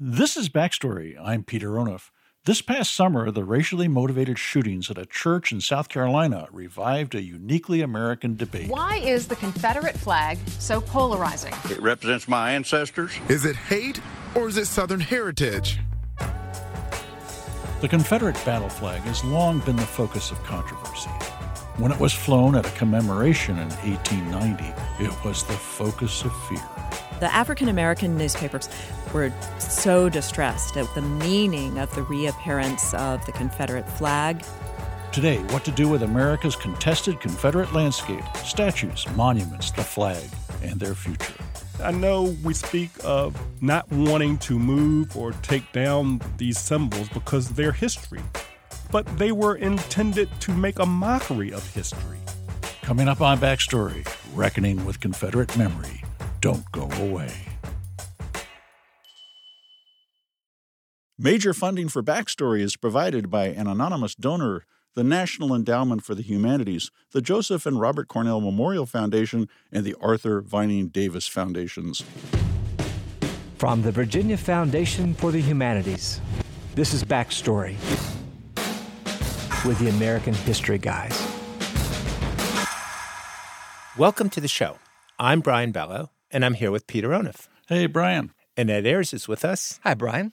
[0.00, 1.16] This is Backstory.
[1.20, 2.12] I'm Peter Onuf.
[2.44, 7.20] This past summer, the racially motivated shootings at a church in South Carolina revived a
[7.20, 8.70] uniquely American debate.
[8.70, 11.52] Why is the Confederate flag so polarizing?
[11.68, 13.10] It represents my ancestors.
[13.28, 14.00] Is it hate
[14.36, 15.80] or is it Southern heritage?
[17.80, 21.10] The Confederate battle flag has long been the focus of controversy.
[21.76, 24.64] When it was flown at a commemoration in 1890,
[25.02, 27.07] it was the focus of fear.
[27.20, 28.68] The African American newspapers
[29.12, 34.44] were so distressed at the meaning of the reappearance of the Confederate flag.
[35.10, 40.22] Today, what to do with America's contested Confederate landscape, statues, monuments, the flag,
[40.62, 41.34] and their future.
[41.82, 47.48] I know we speak of not wanting to move or take down these symbols because
[47.48, 48.22] they're history,
[48.92, 52.18] but they were intended to make a mockery of history.
[52.82, 56.04] Coming up on Backstory Reckoning with Confederate Memory.
[56.40, 57.32] Don't go away.
[61.18, 66.22] Major funding for Backstory is provided by an anonymous donor, the National Endowment for the
[66.22, 72.04] Humanities, the Joseph and Robert Cornell Memorial Foundation, and the Arthur Vining Davis Foundations.
[73.56, 76.20] From the Virginia Foundation for the Humanities,
[76.76, 77.74] this is Backstory
[79.64, 81.20] with the American History Guys.
[83.96, 84.78] Welcome to the show.
[85.18, 87.48] I'm Brian Balogh, and I'm here with Peter Onuf.
[87.68, 88.32] Hey, Brian.
[88.56, 89.78] And Ed Ayers is with us.
[89.84, 90.32] Hi, Brian.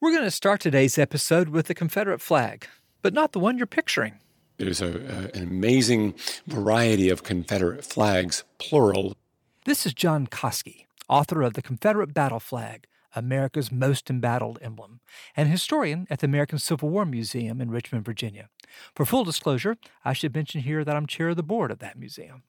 [0.00, 2.66] We're going to start today's episode with the Confederate flag,
[3.02, 4.18] but not the one you're picturing.
[4.58, 6.14] There's a, a, an amazing
[6.46, 9.16] variety of Confederate flags, plural.
[9.64, 15.00] This is John Coski, author of The Confederate Battle Flag, America's most embattled emblem,
[15.36, 18.48] and historian at the American Civil War Museum in Richmond, Virginia.
[18.94, 21.98] For full disclosure, I should mention here that I'm chair of the board of that
[21.98, 22.42] museum.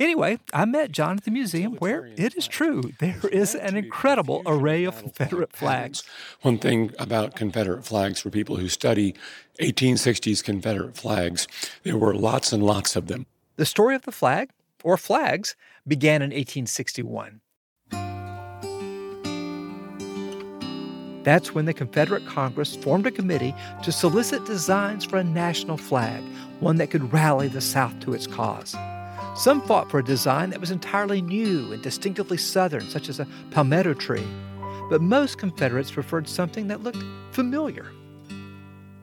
[0.00, 4.42] Anyway, I met John at the museum where it is true there is an incredible
[4.46, 6.02] array of Confederate flags.
[6.40, 9.14] One thing about Confederate flags for people who study
[9.60, 11.46] 1860s Confederate flags,
[11.84, 13.26] there were lots and lots of them.
[13.56, 14.50] The story of the flag,
[14.82, 15.54] or flags,
[15.86, 17.40] began in 1861.
[21.22, 23.54] That's when the Confederate Congress formed a committee
[23.84, 26.22] to solicit designs for a national flag,
[26.58, 28.74] one that could rally the South to its cause.
[29.34, 33.26] Some fought for a design that was entirely new and distinctively Southern, such as a
[33.50, 34.26] palmetto tree,
[34.90, 37.90] but most Confederates preferred something that looked familiar.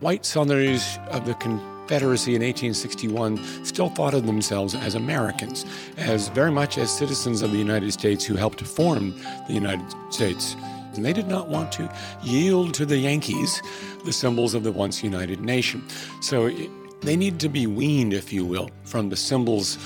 [0.01, 5.65] White Southerners of the Confederacy in 1861 still thought of themselves as Americans,
[5.97, 10.55] as very much as citizens of the United States who helped form the United States.
[10.93, 11.91] And they did not want to
[12.21, 13.63] yield to the Yankees
[14.05, 15.83] the symbols of the once united nation.
[16.21, 16.69] So it,
[17.01, 19.77] they needed to be weaned, if you will, from the symbols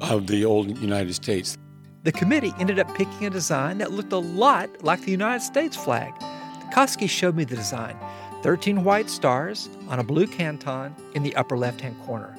[0.00, 1.56] of the old United States.
[2.02, 5.76] The committee ended up picking a design that looked a lot like the United States
[5.76, 6.12] flag.
[6.72, 7.96] Coski showed me the design
[8.42, 12.36] 13 white stars on a blue canton in the upper left hand corner.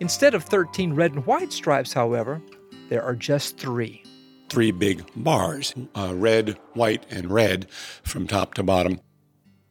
[0.00, 2.40] Instead of 13 red and white stripes, however,
[2.88, 4.02] there are just three
[4.48, 7.70] three big bars uh, red, white, and red
[8.02, 9.00] from top to bottom.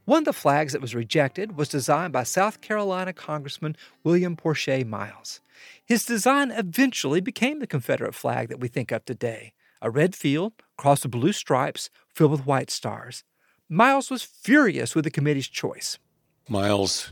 [0.05, 4.83] One of the flags that was rejected was designed by South Carolina Congressman William Porcher
[4.83, 5.39] Miles.
[5.91, 10.53] His design eventually became the Confederate flag that we think of today a red field
[10.77, 13.25] crossed with blue stripes filled with white stars.
[13.67, 15.99] Miles was furious with the committee's choice.
[16.47, 17.11] Miles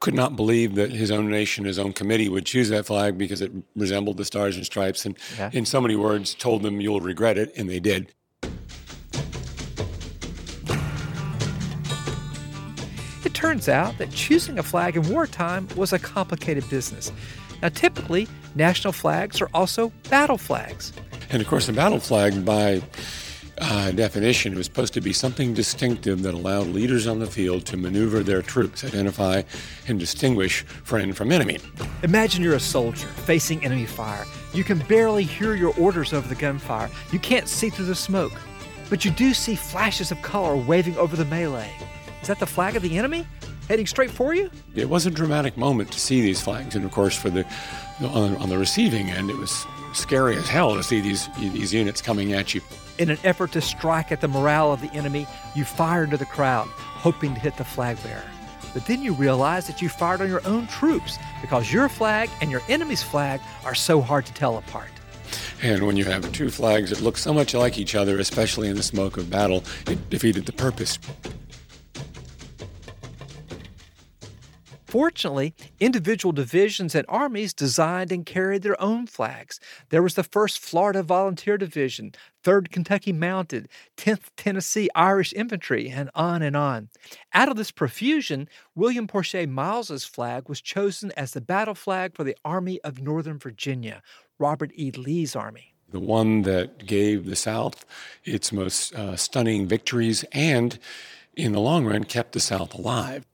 [0.00, 3.42] could not believe that his own nation, his own committee would choose that flag because
[3.42, 5.50] it resembled the Stars and Stripes, and yeah.
[5.52, 8.14] in so many words, told them you'll regret it, and they did.
[13.22, 17.12] It turns out that choosing a flag in wartime was a complicated business.
[17.62, 20.92] Now, typically, national flags are also battle flags.
[21.30, 22.82] And of course, a battle flag, by
[23.58, 27.76] uh, definition, was supposed to be something distinctive that allowed leaders on the field to
[27.76, 29.42] maneuver their troops, identify
[29.86, 31.58] and distinguish friend from enemy.
[32.02, 34.24] Imagine you're a soldier facing enemy fire.
[34.52, 36.90] You can barely hear your orders over the gunfire.
[37.12, 38.32] You can't see through the smoke.
[38.90, 41.72] But you do see flashes of color waving over the melee.
[42.20, 43.26] Is that the flag of the enemy?
[43.68, 44.50] Heading straight for you?
[44.74, 47.46] It was a dramatic moment to see these flags, and of course, for the
[48.00, 52.02] on, on the receiving end, it was scary as hell to see these these units
[52.02, 52.60] coming at you.
[52.98, 56.26] In an effort to strike at the morale of the enemy, you fire into the
[56.26, 58.22] crowd, hoping to hit the flag bearer.
[58.74, 62.50] But then you realize that you fired on your own troops because your flag and
[62.50, 64.88] your enemy's flag are so hard to tell apart.
[65.62, 68.76] And when you have two flags that look so much like each other, especially in
[68.76, 70.98] the smoke of battle, it defeated the purpose.
[74.92, 79.58] Fortunately, individual divisions and armies designed and carried their own flags.
[79.88, 82.12] There was the 1st Florida Volunteer Division,
[82.44, 86.90] 3rd Kentucky Mounted, 10th Tennessee Irish Infantry, and on and on.
[87.32, 92.22] Out of this profusion, William Porcher Miles's flag was chosen as the battle flag for
[92.22, 94.02] the Army of Northern Virginia,
[94.38, 94.90] Robert E.
[94.90, 95.72] Lee's army.
[95.88, 97.86] The one that gave the South
[98.24, 100.78] its most uh, stunning victories and,
[101.34, 103.24] in the long run, kept the South alive.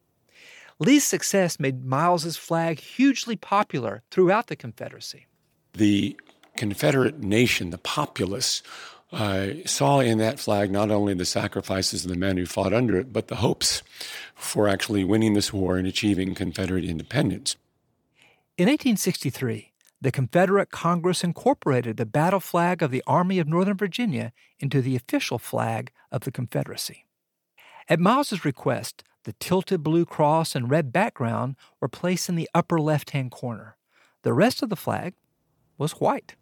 [0.80, 5.26] Lee's success made Miles's flag hugely popular throughout the Confederacy.
[5.72, 6.18] The
[6.56, 8.62] Confederate nation, the populace,
[9.12, 12.96] uh, saw in that flag not only the sacrifices of the men who fought under
[12.96, 13.82] it, but the hopes
[14.34, 17.56] for actually winning this war and achieving Confederate independence.
[18.56, 24.32] In 1863, the Confederate Congress incorporated the battle flag of the Army of Northern Virginia
[24.60, 27.04] into the official flag of the Confederacy.
[27.88, 32.80] At Miles's request, the tilted blue cross and red background were placed in the upper
[32.80, 33.76] left hand corner.
[34.22, 35.12] The rest of the flag
[35.76, 36.34] was white.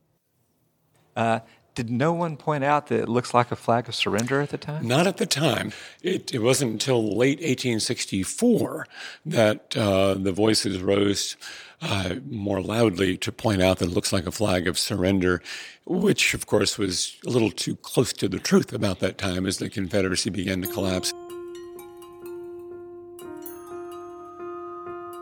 [1.17, 1.41] Uh,
[1.75, 4.57] did no one point out that it looks like a flag of surrender at the
[4.57, 4.87] time?
[4.87, 5.73] Not at the time.
[6.01, 8.87] It, it wasn't until late 1864
[9.27, 11.37] that uh, the voices rose
[11.83, 15.43] uh, more loudly to point out that it looks like a flag of surrender,
[15.87, 19.59] which, of course, was a little too close to the truth about that time as
[19.59, 21.13] the Confederacy began to collapse.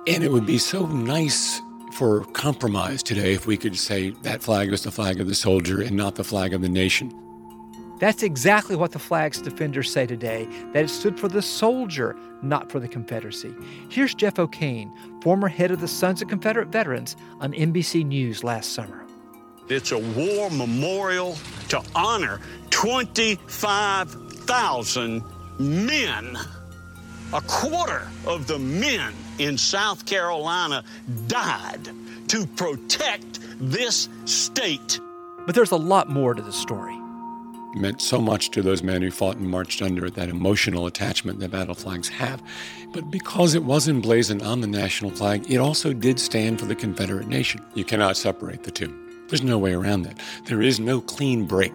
[0.07, 1.63] And it would be so nice
[1.93, 5.81] for compromise today if we could say that flag was the flag of the soldier
[5.81, 7.11] and not the flag of the nation.
[8.01, 12.71] That's exactly what the flag's defenders say today that it stood for the soldier, not
[12.71, 13.55] for the Confederacy.
[13.89, 14.93] Here's Jeff O'Kane,
[15.23, 19.07] former head of the Sons of Confederate Veterans, on NBC News last summer.
[19.71, 21.39] It's a war memorial
[21.71, 25.23] to honor 25,000
[25.59, 26.39] men.
[27.33, 30.85] A quarter of the men in South Carolina
[31.27, 31.89] died
[32.29, 35.01] to protect this state.
[35.47, 36.95] But there's a lot more to the story.
[37.75, 40.87] It meant so much to those men who fought and marched under it, that emotional
[40.87, 42.41] attachment that battle flags have.
[42.93, 46.77] But because it was emblazoned on the national flag, it also did stand for the
[46.77, 47.65] Confederate nation.
[47.75, 48.95] You cannot separate the two.
[49.29, 50.21] There's no way around that.
[50.47, 51.73] There is no clean break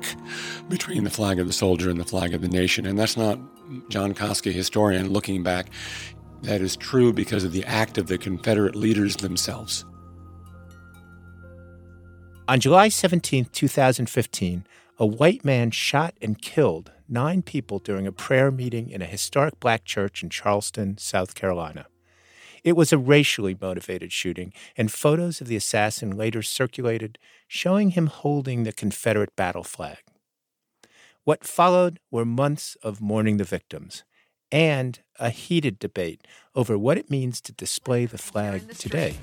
[0.70, 2.86] between the flag of the soldier and the flag of the nation.
[2.86, 3.38] And that's not
[3.90, 5.70] John Coski, historian, looking back.
[6.44, 9.86] That is true because of the act of the Confederate leaders themselves.
[12.48, 14.66] On July 17, 2015,
[14.98, 19.60] a white man shot and killed nine people during a prayer meeting in a historic
[19.60, 21.86] black church in Charleston, South Carolina.
[22.64, 28.08] It was a racially motivated shooting, and photos of the assassin later circulated showing him
[28.08, 30.00] holding the Confederate battle flag.
[31.24, 34.04] What followed were months of mourning the victims
[34.52, 36.26] and a heated debate
[36.56, 39.16] over what it means to display the flag today.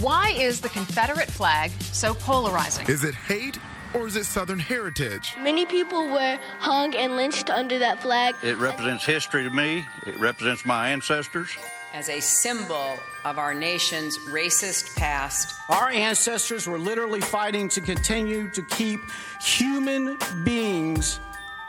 [0.00, 2.86] Why is the Confederate flag so polarizing?
[2.88, 3.58] Is it hate
[3.94, 5.34] or is it Southern heritage?
[5.40, 8.34] Many people were hung and lynched under that flag.
[8.42, 11.50] It represents history to me, it represents my ancestors.
[11.94, 15.54] As a symbol of our nation's racist past.
[15.70, 19.00] Our ancestors were literally fighting to continue to keep
[19.40, 21.18] human beings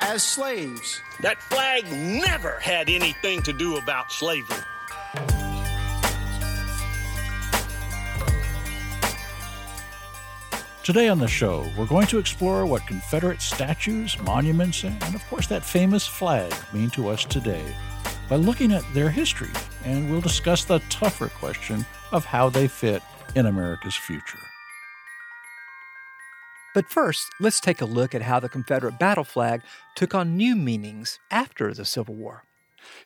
[0.01, 1.01] as slaves.
[1.21, 4.57] That flag never had anything to do about slavery.
[10.83, 15.45] Today on the show, we're going to explore what Confederate statues, monuments, and of course
[15.45, 17.75] that famous flag mean to us today
[18.27, 19.51] by looking at their history,
[19.85, 23.03] and we'll discuss the tougher question of how they fit
[23.35, 24.48] in America's future.
[26.75, 29.61] But first, let's take a look at how the Confederate battle flag
[29.95, 32.43] took on new meanings after the Civil War.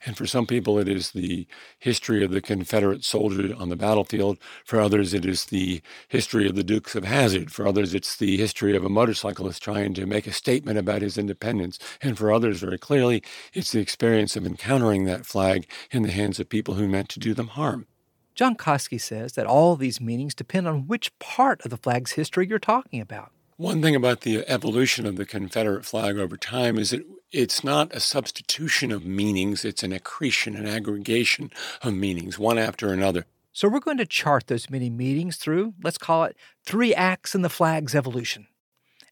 [0.05, 1.47] And for some people, it is the
[1.79, 4.37] history of the Confederate soldier on the battlefield.
[4.65, 7.51] For others, it is the history of the Dukes of Hazzard.
[7.51, 11.17] For others, it's the history of a motorcyclist trying to make a statement about his
[11.17, 11.79] independence.
[12.01, 16.39] And for others, very clearly, it's the experience of encountering that flag in the hands
[16.39, 17.87] of people who meant to do them harm.
[18.35, 22.47] John Coski says that all these meanings depend on which part of the flag's history
[22.47, 23.31] you're talking about.
[23.57, 27.93] One thing about the evolution of the Confederate flag over time is that it's not
[27.93, 31.51] a substitution of meanings, it's an accretion, an aggregation
[31.83, 33.25] of meanings, one after another.
[33.51, 37.43] So we're going to chart those many meanings through, let's call it, three acts in
[37.43, 38.47] the flag's evolution.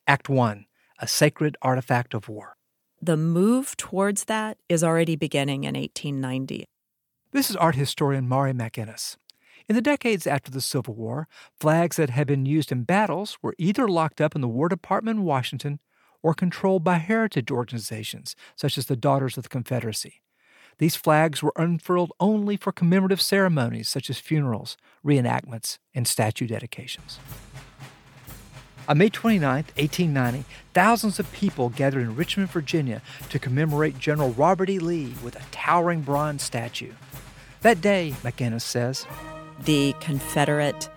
[0.08, 0.66] Act one,
[0.98, 2.58] a sacred artifact of war.
[3.00, 6.66] The move towards that is already beginning in 1890.
[7.32, 9.18] This is art historian Maurie McInnis.
[9.72, 13.56] In the decades after the Civil War, flags that had been used in battles were
[13.58, 15.80] either locked up in the War Department in Washington
[16.22, 20.24] or controlled by heritage organizations such as the Daughters of the Confederacy.
[20.80, 24.76] these flags were unfurled only for commemorative ceremonies such as funerals,
[25.06, 27.18] reenactments, and statue dedications.
[28.90, 34.70] On May 29, 1890, thousands of people gathered in Richmond, Virginia to commemorate General Robert
[34.70, 34.80] E.
[34.80, 36.92] Lee with a towering bronze statue.
[37.62, 39.06] That day, McInnis says,
[39.64, 40.90] the Confederate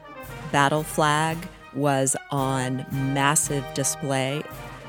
[0.52, 1.36] battle flag
[1.74, 4.42] was on massive display.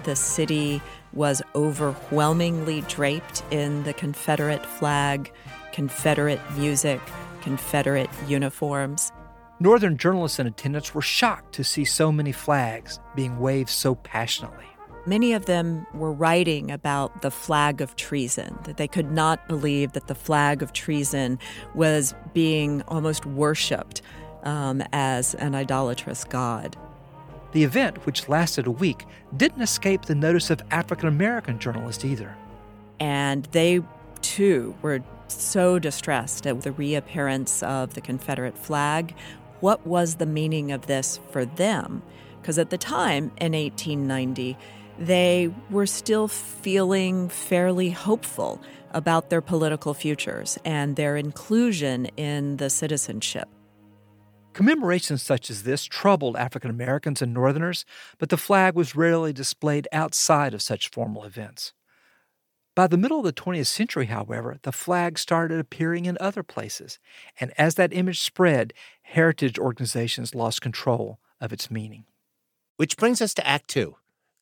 [0.03, 0.81] The city
[1.13, 5.31] was overwhelmingly draped in the Confederate flag,
[5.71, 7.01] Confederate music,
[7.41, 9.11] Confederate uniforms.
[9.59, 14.65] Northern journalists in attendance were shocked to see so many flags being waved so passionately.
[15.07, 19.91] Many of them were writing about the flag of treason, that they could not believe
[19.93, 21.37] that the flag of treason
[21.75, 24.01] was being almost worshiped
[24.43, 26.75] um, as an idolatrous god.
[27.51, 29.05] The event, which lasted a week,
[29.37, 32.35] didn't escape the notice of African American journalists either.
[32.99, 33.81] And they,
[34.21, 39.13] too, were so distressed at the reappearance of the Confederate flag.
[39.59, 42.01] What was the meaning of this for them?
[42.41, 44.57] Because at the time, in 1890,
[44.99, 48.61] they were still feeling fairly hopeful
[48.91, 53.49] about their political futures and their inclusion in the citizenship.
[54.53, 57.83] Commemorations such as this troubled African Americans and Northerners,
[58.17, 61.73] but the flag was rarely displayed outside of such formal events.
[62.73, 66.99] By the middle of the 20th century, however, the flag started appearing in other places,
[67.39, 72.05] and as that image spread, heritage organizations lost control of its meaning.
[72.77, 73.95] Which brings us to Act Two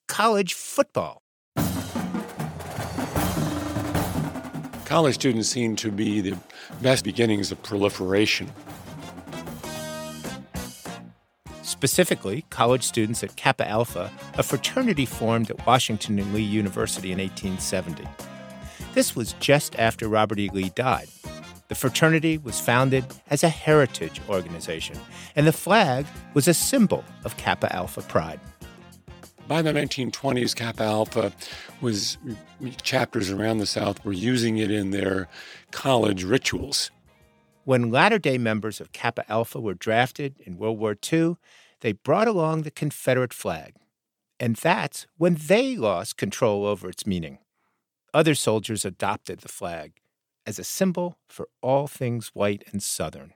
[0.08, 1.22] college football.
[4.86, 6.38] College students seem to be the
[6.82, 8.52] best beginnings of proliferation.
[11.64, 17.18] Specifically, college students at Kappa Alpha, a fraternity formed at Washington and Lee University in
[17.18, 18.08] 1870.
[18.94, 20.50] This was just after Robert E.
[20.54, 21.08] Lee died.
[21.70, 24.98] The fraternity was founded as a heritage organization,
[25.36, 26.06] and the flag
[26.36, 28.40] was a symbol of Kappa Alpha pride.
[29.54, 31.32] By the 1920s, Kappa Alpha
[31.80, 32.18] was
[32.82, 35.28] chapters around the South were using it in their
[35.70, 36.90] college rituals.
[37.64, 41.36] When latter day members of Kappa Alpha were drafted in World War II,
[41.82, 43.76] they brought along the Confederate flag.
[44.40, 47.38] And that's when they lost control over its meaning.
[48.12, 50.02] Other soldiers adopted the flag
[50.48, 53.36] as a symbol for all things white and Southern.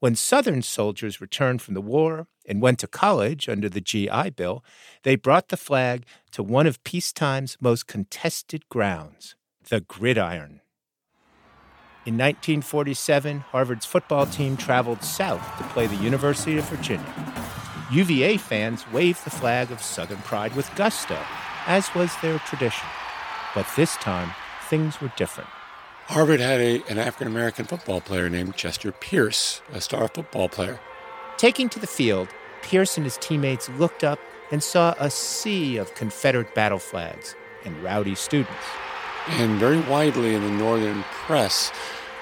[0.00, 4.62] When Southern soldiers returned from the war and went to college under the GI Bill,
[5.02, 9.34] they brought the flag to one of peacetime's most contested grounds,
[9.68, 10.60] the gridiron.
[12.06, 17.14] In 1947, Harvard's football team traveled south to play the University of Virginia.
[17.90, 21.18] UVA fans waved the flag of Southern pride with gusto,
[21.66, 22.86] as was their tradition.
[23.54, 24.32] But this time,
[24.68, 25.48] things were different.
[26.06, 30.78] Harvard had a, an African American football player named Chester Pierce, a star football player.
[31.38, 32.28] Taking to the field,
[32.62, 34.18] Pierce and his teammates looked up
[34.50, 37.34] and saw a sea of Confederate battle flags
[37.64, 38.52] and rowdy students.
[39.28, 41.72] And very widely in the Northern press,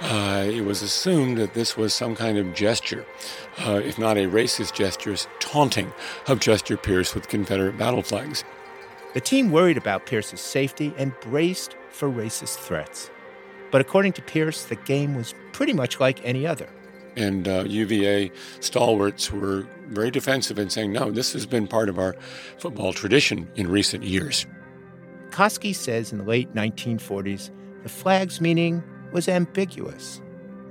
[0.01, 3.05] uh, it was assumed that this was some kind of gesture,
[3.59, 5.93] uh, if not a racist gesture, taunting
[6.29, 8.45] of Chester Pierce with Confederate battle flags.
[9.15, 13.11] The team worried about Pierce's safety and braced for racist threats.
[13.73, 16.69] But according to Pierce, the game was pretty much like any other.
[17.17, 21.99] And uh, UVA stalwarts were very defensive in saying, no, this has been part of
[21.99, 22.15] our
[22.59, 24.47] football tradition in recent years.
[25.31, 27.51] Coski says in the late 1940s,
[27.83, 30.21] the flag's meaning was ambiguous.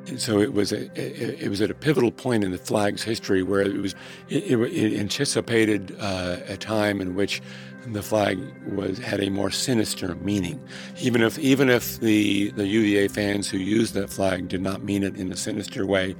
[0.07, 3.43] And so it was a, it, was at a pivotal point in the flag's history
[3.43, 3.93] where it was
[4.29, 7.41] it, it anticipated uh, a time in which
[7.87, 10.59] the flag was had a more sinister meaning.
[10.99, 15.03] Even if even if the the UVA fans who used that flag did not mean
[15.03, 16.15] it in a sinister way,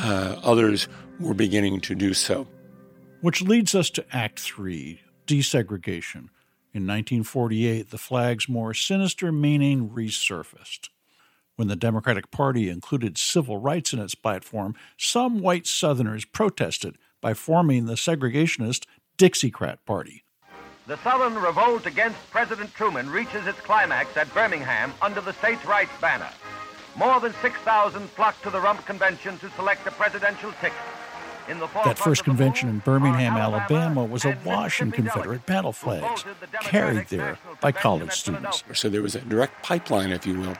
[0.00, 0.88] uh, others
[1.20, 2.46] were beginning to do so.
[3.20, 6.28] Which leads us to Act Three: desegregation.
[6.74, 10.88] In 1948, the flag's more sinister meaning resurfaced.
[11.56, 17.34] When the Democratic Party included civil rights in its platform, some white Southerners protested by
[17.34, 18.86] forming the segregationist
[19.18, 20.21] Dixiecrat Party.
[20.88, 25.92] The Southern revolt against President Truman reaches its climax at Birmingham under the states' rights
[26.00, 26.28] banner.
[26.96, 30.78] More than 6,000 flocked to the Rump Convention to select a presidential ticket.
[31.84, 36.24] That first convention in Birmingham, Alabama was awash in Confederate battle flags,
[36.60, 38.62] carried there by college students.
[38.74, 40.54] So there was a direct pipeline, if you will,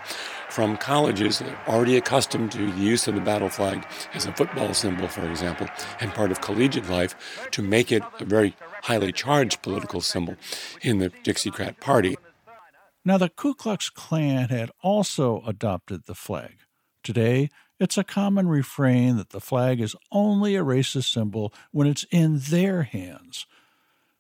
[0.52, 5.08] from colleges already accustomed to the use of the battle flag as a football symbol,
[5.08, 5.66] for example,
[5.98, 10.36] and part of collegiate life, to make it a very highly charged political symbol
[10.82, 12.18] in the Dixiecrat Party.
[13.02, 16.58] Now, the Ku Klux Klan had also adopted the flag.
[17.02, 17.48] Today,
[17.80, 22.38] it's a common refrain that the flag is only a racist symbol when it's in
[22.50, 23.46] their hands.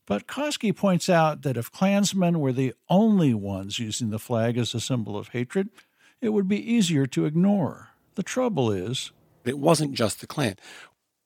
[0.06, 4.74] But Coski points out that if Klansmen were the only ones using the flag as
[4.74, 5.68] a symbol of hatred,
[6.22, 7.88] it would be easier to ignore.
[8.14, 9.10] The trouble is,
[9.44, 10.54] it wasn't just the Klan.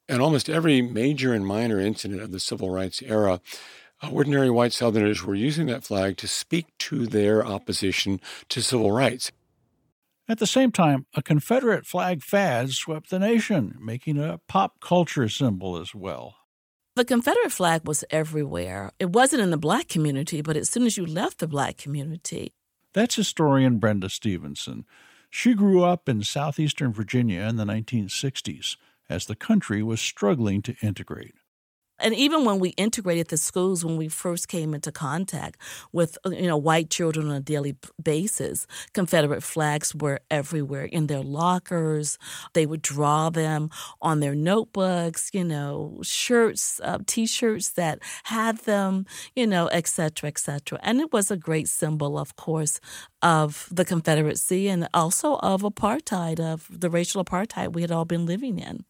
[0.09, 3.41] In almost every major and minor incident of the civil rights era,
[4.03, 8.91] uh, ordinary white Southerners were using that flag to speak to their opposition to civil
[8.91, 9.33] rights.
[10.29, 14.81] At the same time, a Confederate flag fad swept the nation, making it a pop
[14.81, 16.37] culture symbol as well.
[16.97, 18.91] The Confederate flag was everywhere.
[18.99, 22.56] It wasn't in the black community, but as soon as you left the black community.
[22.97, 24.87] That's historian Brenda Stevenson.
[25.29, 28.77] She grew up in southeastern Virginia in the 1960s
[29.11, 31.35] as the country was struggling to integrate.
[31.99, 35.61] And even when we integrated the schools, when we first came into contact
[35.93, 41.07] with uh, you know white children on a daily basis, Confederate flags were everywhere in
[41.07, 42.19] their lockers.
[42.53, 49.07] They would draw them on their notebooks, you know, shirts, uh, T-shirts that had them,
[49.35, 50.79] you know, et cetera, et cetera.
[50.83, 52.81] And it was a great symbol, of course,
[53.23, 58.27] of the Confederacy and also of apartheid, of the racial apartheid we had all been
[58.27, 58.85] living in.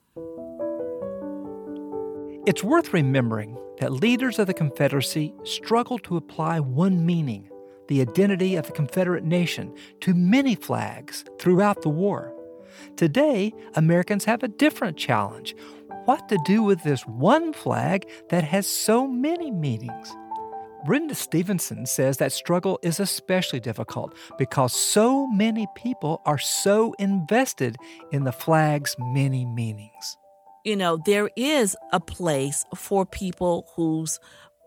[2.47, 7.51] It's worth remembering that leaders of the Confederacy struggled to apply one meaning,
[7.89, 12.33] the identity of the Confederate nation, to many flags throughout the war.
[12.95, 15.57] Today, Americans have a different challenge
[16.05, 20.15] what to do with this one flag that has so many meanings.
[20.85, 27.77] Brenda Stevenson says that struggle is especially difficult because so many people are so invested
[28.13, 30.17] in the flag's many meanings
[30.67, 34.19] you know, there is a place for people whose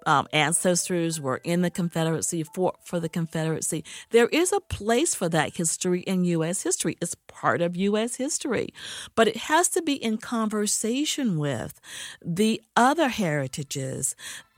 [0.05, 3.83] um, ancestors were in the Confederacy, for, for the Confederacy.
[4.11, 6.63] There is a place for that history in U.S.
[6.63, 6.97] history.
[7.01, 8.15] It's part of U.S.
[8.15, 8.73] history.
[9.13, 11.81] But it has to be in conversation with
[12.23, 14.15] the other heritages,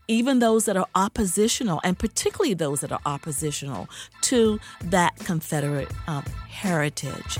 [0.07, 3.89] even those that are oppositional, and particularly those that are oppositional
[4.21, 7.39] to that Confederate um, heritage.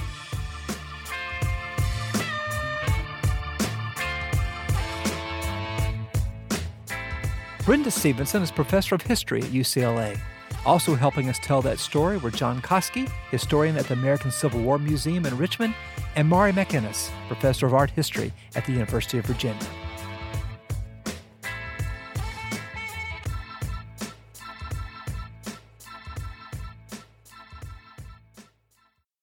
[7.64, 10.20] Brenda Stevenson is professor of history at UCLA.
[10.66, 14.80] Also helping us tell that story were John Coski, historian at the American Civil War
[14.80, 15.76] Museum in Richmond,
[16.16, 19.64] and Maurie McInnis, professor of art history at the University of Virginia.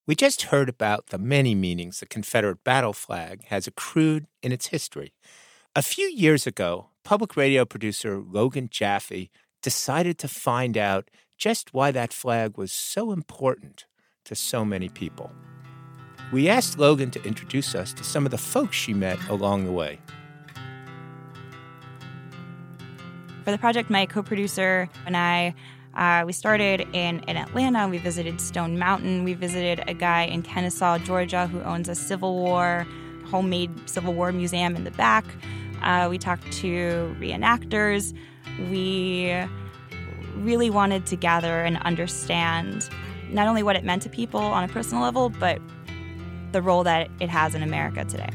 [0.07, 4.67] We just heard about the many meanings the Confederate battle flag has accrued in its
[4.67, 5.11] history.
[5.75, 9.31] A few years ago, public radio producer Logan Jaffe
[9.61, 13.85] decided to find out just why that flag was so important
[14.25, 15.31] to so many people.
[16.31, 19.71] We asked Logan to introduce us to some of the folks she met along the
[19.71, 19.99] way.
[23.43, 25.55] For the project, my co producer and I
[25.95, 27.87] uh, we started in, in Atlanta.
[27.87, 29.23] We visited Stone Mountain.
[29.23, 32.85] We visited a guy in Kennesaw, Georgia, who owns a Civil War,
[33.25, 35.25] homemade Civil War museum in the back.
[35.81, 38.15] Uh, we talked to reenactors.
[38.71, 39.33] We
[40.35, 42.89] really wanted to gather and understand
[43.29, 45.59] not only what it meant to people on a personal level, but
[46.51, 48.29] the role that it has in America today.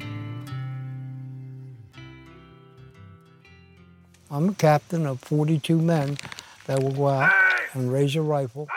[4.31, 6.17] I'm a captain of 42 men
[6.67, 7.33] that will go out
[7.75, 8.69] and raise a rifle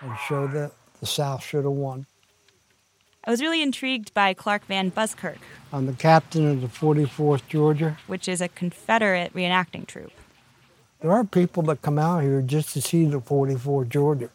[0.00, 2.06] and show that the South should have won.
[3.24, 5.38] I was really intrigued by Clark Van Buskirk.
[5.72, 10.12] I'm the captain of the 44th Georgia, which is a Confederate reenacting troop.
[11.00, 14.30] There are people that come out here just to see the 44th Georgia.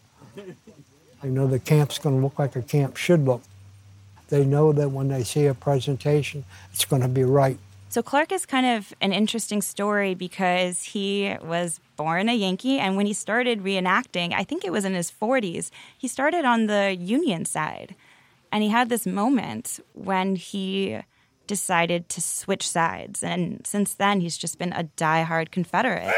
[1.21, 3.41] They know the camp's going to look like a camp should look.
[4.27, 6.43] They know that when they see a presentation,
[6.73, 7.57] it's going to be right.
[7.89, 12.97] So Clark is kind of an interesting story because he was born a Yankee, and
[12.97, 16.95] when he started reenacting, I think it was in his 40s, he started on the
[16.99, 17.95] Union side.
[18.53, 20.99] And he had this moment when he
[21.47, 23.23] decided to switch sides.
[23.23, 26.13] And since then, he's just been a die-hard Confederate.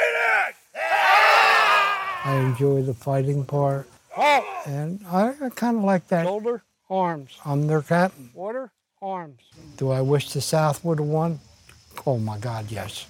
[2.26, 3.88] I enjoy the fighting part.
[4.66, 6.26] And I kind of like that.
[6.26, 7.40] Shoulder, arms.
[7.46, 8.32] I'm their captain.
[8.34, 9.40] Water, arms.
[9.78, 11.40] Do I wish the South would have won?
[12.06, 13.06] Oh my God, yes.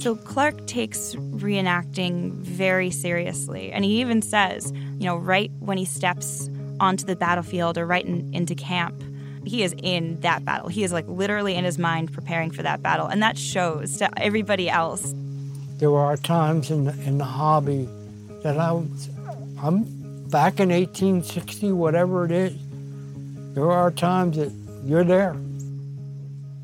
[0.00, 3.70] So Clark takes reenacting very seriously.
[3.70, 6.48] And he even says, you know, right when he steps
[6.80, 8.94] onto the battlefield or right in, into camp,
[9.44, 10.68] he is in that battle.
[10.68, 13.08] He is like literally in his mind preparing for that battle.
[13.08, 15.14] And that shows to everybody else.
[15.76, 17.86] There are times in the, in the hobby
[18.42, 18.82] that I
[19.62, 19.84] I'm
[20.30, 22.56] back in 1860, whatever it is.
[23.52, 24.50] There are times that
[24.86, 25.36] you're there.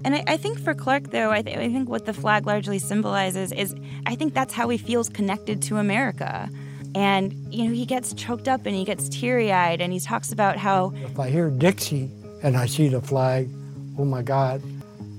[0.07, 2.79] And I, I think for Clark, though, I, th- I think what the flag largely
[2.79, 3.75] symbolizes is
[4.07, 6.49] I think that's how he feels connected to America.
[6.95, 10.31] And, you know, he gets choked up and he gets teary eyed and he talks
[10.31, 10.93] about how.
[11.03, 12.09] If I hear Dixie
[12.45, 13.51] and I see the flag,
[13.99, 14.63] oh my God,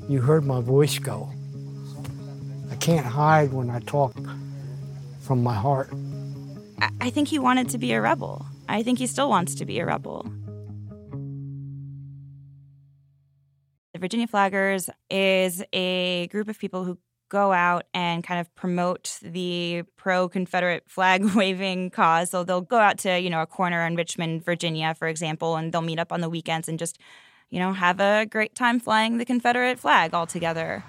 [0.08, 1.30] you heard my voice go.
[2.71, 4.15] I can't hide when I talk
[5.19, 5.89] from my heart.
[6.82, 8.45] I, I think he wanted to be a rebel.
[8.69, 10.32] I think he still wants to be a rebel.
[13.97, 19.17] The Virginia Flaggers is a group of people who go out and kind of promote
[19.23, 22.29] the pro Confederate flag waving cause.
[22.29, 25.73] So they'll go out to, you know, a corner in Richmond, Virginia, for example, and
[25.73, 26.99] they'll meet up on the weekends and just,
[27.49, 30.83] you know, have a great time flying the Confederate flag all together.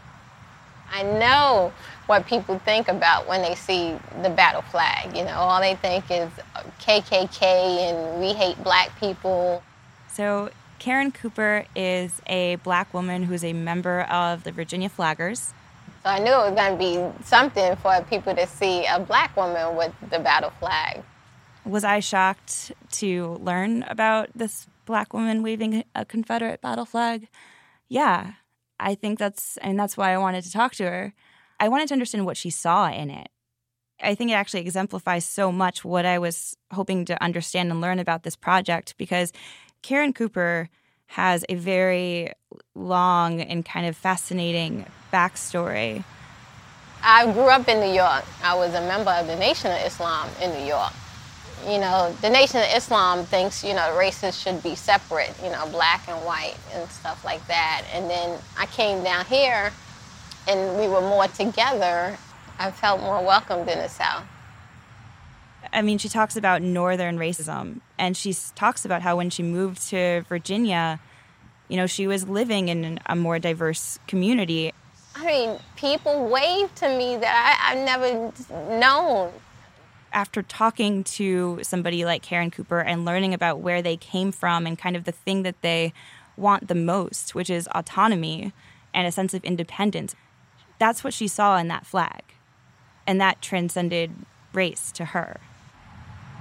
[0.93, 1.73] I know
[2.09, 5.17] what people think about when they see the battle flag.
[5.17, 9.63] You know, all they think is uh, KKK and we hate black people.
[10.13, 15.53] So Karen Cooper is a black woman who is a member of the Virginia Flaggers.
[16.03, 19.37] So I knew it was going to be something for people to see a black
[19.37, 21.03] woman with the battle flag.
[21.65, 27.29] Was I shocked to learn about this black woman waving a Confederate battle flag?
[27.89, 28.35] Yeah,
[28.79, 31.13] I think that's, and that's why I wanted to talk to her.
[31.59, 33.29] I wanted to understand what she saw in it.
[34.01, 37.99] I think it actually exemplifies so much what I was hoping to understand and learn
[37.99, 39.33] about this project because
[39.83, 40.69] Karen Cooper
[41.07, 42.33] has a very
[42.75, 46.05] long and kind of fascinating backstory.
[47.03, 48.25] I grew up in New York.
[48.43, 50.93] I was a member of the Nation of Islam in New York.
[51.67, 55.67] You know, the Nation of Islam thinks, you know, races should be separate, you know,
[55.71, 57.85] black and white and stuff like that.
[57.93, 59.73] And then I came down here
[60.47, 62.17] and we were more together.
[62.59, 64.25] I felt more welcomed in the South.
[65.73, 69.89] I mean, she talks about northern racism, and she talks about how when she moved
[69.89, 71.01] to Virginia,
[71.69, 74.73] you know, she was living in a more diverse community.
[75.15, 78.33] I mean, people wave to me that I, I've never
[78.79, 79.33] known.
[80.13, 84.79] After talking to somebody like Karen Cooper and learning about where they came from and
[84.79, 85.93] kind of the thing that they
[86.37, 88.53] want the most, which is autonomy
[88.95, 90.15] and a sense of independence,
[90.79, 92.23] that's what she saw in that flag.
[93.07, 94.13] And that transcended
[94.53, 95.41] race to her.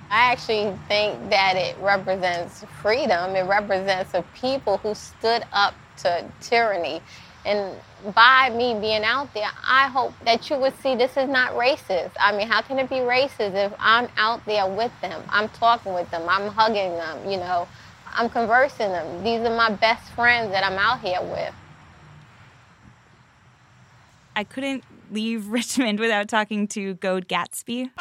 [0.10, 3.36] I actually think that it represents freedom.
[3.36, 7.02] It represents a people who stood up to tyranny.
[7.46, 7.76] And
[8.13, 12.12] by me being out there, I hope that you would see this is not racist.
[12.20, 15.24] I mean, how can it be racist if I'm out there with them?
[15.30, 17.67] I'm talking with them, I'm hugging them, you know,
[18.13, 19.24] I'm conversing them.
[19.24, 21.54] These are my best friends that I'm out here with.
[24.36, 27.91] I couldn't leave Richmond without talking to Goad Gatsby.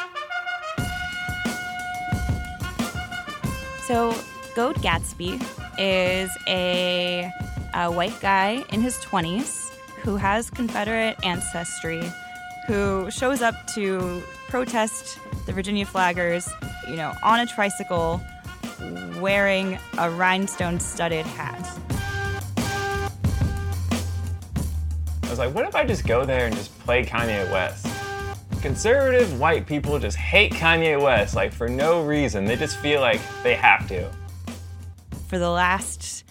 [3.87, 4.13] So,
[4.53, 5.41] Goad Gatsby
[5.79, 7.31] is a,
[7.73, 12.03] a white guy in his 20s who has Confederate ancestry,
[12.67, 16.51] who shows up to protest the Virginia Flaggers,
[16.89, 18.19] you know, on a tricycle,
[19.21, 21.79] wearing a rhinestone studded hat.
[25.23, 27.96] I was like, what if I just go there and just play Kanye West?
[28.61, 32.45] Conservative white people just hate Kanye West, like for no reason.
[32.45, 34.09] They just feel like they have to.
[35.27, 36.23] For the last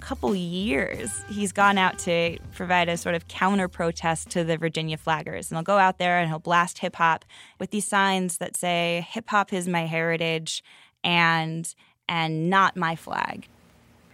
[0.00, 4.96] couple years, he's gone out to provide a sort of counter protest to the Virginia
[4.96, 5.50] flaggers.
[5.50, 7.24] And he'll go out there and he'll blast hip hop
[7.60, 10.64] with these signs that say, hip hop is my heritage
[11.04, 11.74] and
[12.08, 13.48] and not my flag.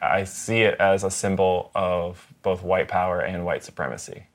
[0.01, 4.27] I see it as a symbol of both white power and white supremacy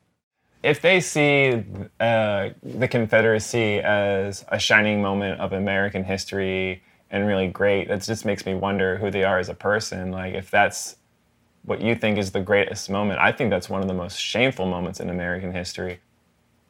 [0.67, 1.63] if they see
[2.01, 8.25] uh, the Confederacy as a shining moment of American history and really great, that just
[8.25, 10.11] makes me wonder who they are as a person.
[10.11, 10.97] Like, if that's
[11.63, 14.65] what you think is the greatest moment, I think that's one of the most shameful
[14.65, 16.01] moments in American history.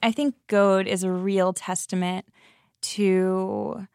[0.04, 2.28] I think Goad is a real testament
[2.82, 3.88] to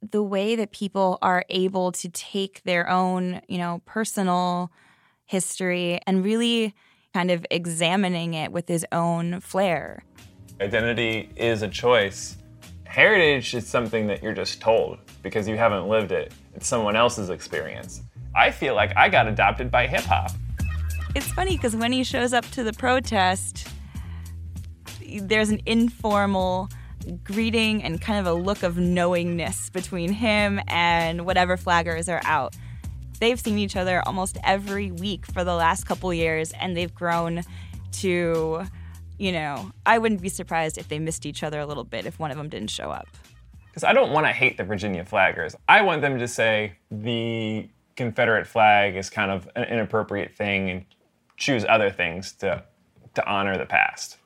[0.00, 4.70] the way that people are able to take their own, you know, personal
[5.26, 6.72] history and really
[7.14, 10.04] kind of examining it with his own flair.
[10.60, 12.36] Identity is a choice.
[12.84, 16.32] Heritage is something that you're just told because you haven't lived it.
[16.54, 18.02] It's someone else's experience.
[18.34, 20.32] I feel like I got adopted by hip hop.
[21.14, 23.68] It's funny because when he shows up to the protest,
[25.22, 26.68] there's an informal
[27.24, 32.54] greeting and kind of a look of knowingness between him and whatever flaggers are out
[33.20, 37.42] they've seen each other almost every week for the last couple years, and they've grown
[37.92, 38.64] to,
[39.18, 42.18] you know, I wouldn't be surprised if they missed each other a little bit if
[42.18, 43.08] one of them didn't show up.
[43.66, 45.54] Because I don't want to hate the Virginia flaggers.
[45.68, 50.84] I want them to say the Confederate flag is kind of an inappropriate thing and
[51.36, 52.64] choose other things to,
[53.14, 54.16] to honor the past.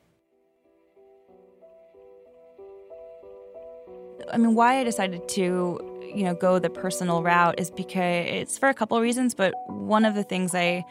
[4.32, 8.58] I mean, why I decided to, you know, go the personal route is because it's
[8.58, 10.84] for a couple reasons, but one of the things I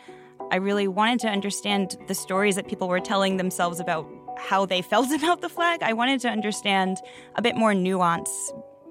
[0.51, 4.07] I really wanted to understand the stories that people were telling themselves about
[4.37, 5.81] how they felt about the flag.
[5.81, 6.97] I wanted to understand
[7.35, 8.29] a bit more nuance.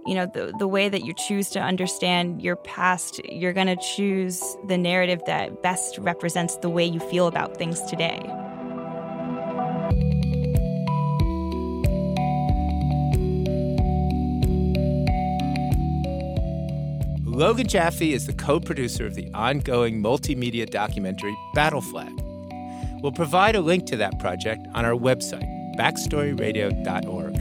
[0.04, 3.76] You know, the, the way that you choose to understand your past, you're going to
[3.76, 8.20] choose the narrative that best represents the way you feel about things today.
[17.42, 22.12] Logan Jaffe is the co producer of the ongoing multimedia documentary Battle Flag.
[23.02, 27.34] We'll provide a link to that project on our website, backstoryradio.org.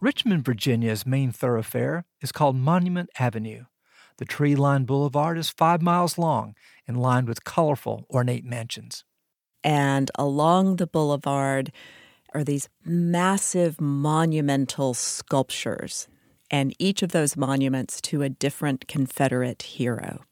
[0.00, 3.64] Richmond, Virginia's main thoroughfare is called Monument Avenue.
[4.18, 6.54] The tree lined boulevard is five miles long
[6.86, 9.04] and lined with colorful, ornate mansions.
[9.64, 11.72] And along the boulevard
[12.34, 16.08] are these massive monumental sculptures,
[16.50, 20.24] and each of those monuments to a different Confederate hero.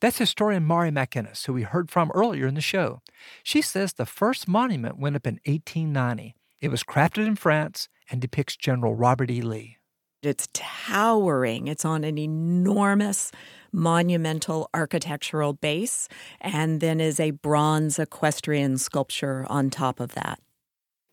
[0.00, 3.00] That's historian Maurie McInnis, who we heard from earlier in the show.
[3.42, 6.34] She says the first monument went up in 1890.
[6.60, 9.40] It was crafted in France and depicts General Robert E.
[9.40, 9.78] Lee.
[10.26, 11.68] It's towering.
[11.68, 13.32] It's on an enormous
[13.72, 16.08] monumental architectural base,
[16.40, 20.40] and then is a bronze equestrian sculpture on top of that.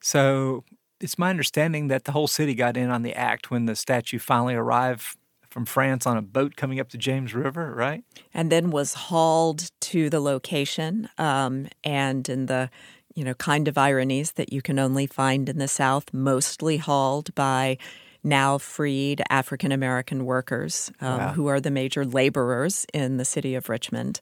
[0.02, 0.63] So
[0.99, 4.19] it's my understanding that the whole city got in on the act when the statue
[4.19, 5.17] finally arrived
[5.49, 8.04] from France on a boat coming up the James River, right?
[8.34, 11.10] And then was hauled to the location.
[11.17, 12.69] Um, and in the
[13.13, 17.36] you know kind of ironies that you can only find in the South, mostly hauled
[17.36, 17.78] by
[18.23, 21.33] now freed African American workers um, wow.
[21.33, 24.19] who are the major laborers in the city of Richmond.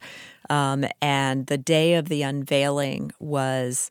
[0.50, 3.90] Um, and the day of the unveiling was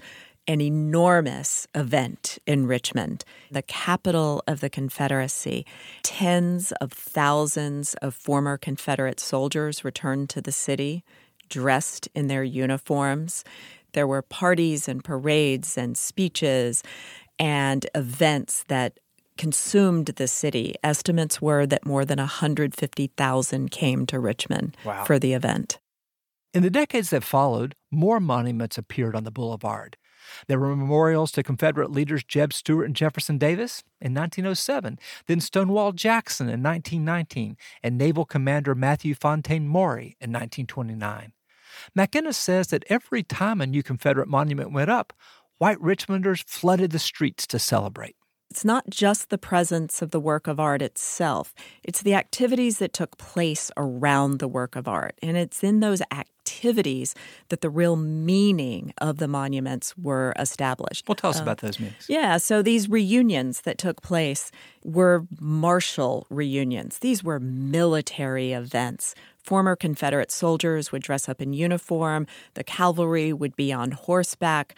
[0.49, 5.65] an enormous event in Richmond, the capital of the Confederacy.
[6.03, 11.05] Tens of thousands of former Confederate soldiers returned to the city
[11.49, 13.45] dressed in their uniforms.
[13.93, 16.83] There were parties and parades and speeches
[17.39, 18.99] and events that
[19.41, 20.75] consumed the city.
[20.85, 25.05] Estimates were that more than 150,000 came to Richmond wow.
[25.05, 25.79] for the event.
[26.53, 29.97] In the decades that followed, more monuments appeared on the boulevard.
[30.47, 35.93] There were memorials to Confederate leaders Jeb Stuart and Jefferson Davis in 1907, then Stonewall
[35.93, 41.33] Jackson in 1919, and Naval Commander Matthew Fontaine Maury in 1929.
[41.97, 45.15] McInnis says that every time a new Confederate monument went up,
[45.57, 48.17] white Richmonders flooded the streets to celebrate.
[48.51, 52.93] It's not just the presence of the work of art itself, it's the activities that
[52.93, 55.17] took place around the work of art.
[55.23, 57.15] And it's in those activities
[57.49, 61.09] that the real meaning of the monuments were established.
[61.09, 62.07] Well, tell us uh, about those meetings.
[62.09, 64.51] Yeah, so these reunions that took place
[64.85, 69.15] were martial reunions, these were military events.
[69.45, 74.75] Former Confederate soldiers would dress up in uniform, the cavalry would be on horseback.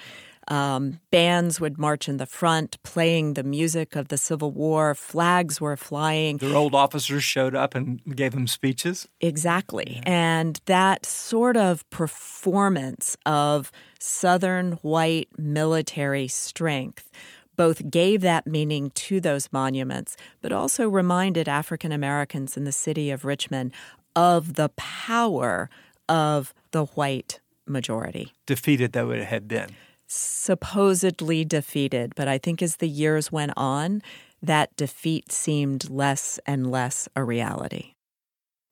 [0.52, 4.94] Um, bands would march in the front, playing the music of the Civil War.
[4.94, 6.36] Flags were flying.
[6.36, 9.08] Their old officers showed up and gave them speeches.
[9.22, 10.02] Exactly.
[10.04, 10.12] Yeah.
[10.42, 17.10] And that sort of performance of Southern white military strength
[17.56, 23.10] both gave that meaning to those monuments, but also reminded African Americans in the city
[23.10, 23.72] of Richmond
[24.14, 25.70] of the power
[26.10, 28.34] of the white majority.
[28.44, 29.70] Defeated though it had been
[30.12, 32.14] supposedly defeated.
[32.14, 34.02] But I think as the years went on,
[34.42, 37.94] that defeat seemed less and less a reality.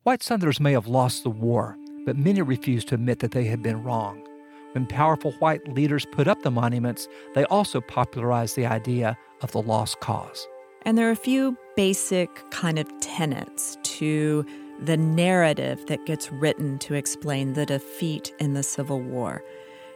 [0.02, 3.62] White Southerners may have lost the war, but many refused to admit that they had
[3.62, 4.26] been wrong.
[4.72, 9.62] When powerful white leaders put up the monuments, they also popularized the idea of the
[9.62, 10.46] lost cause.
[10.82, 14.46] And there are a few basic kind of tenets to
[14.80, 19.42] the narrative that gets written to explain the defeat in the Civil War.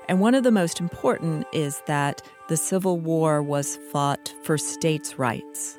[0.09, 5.19] And one of the most important is that the Civil War was fought for states'
[5.19, 5.79] rights,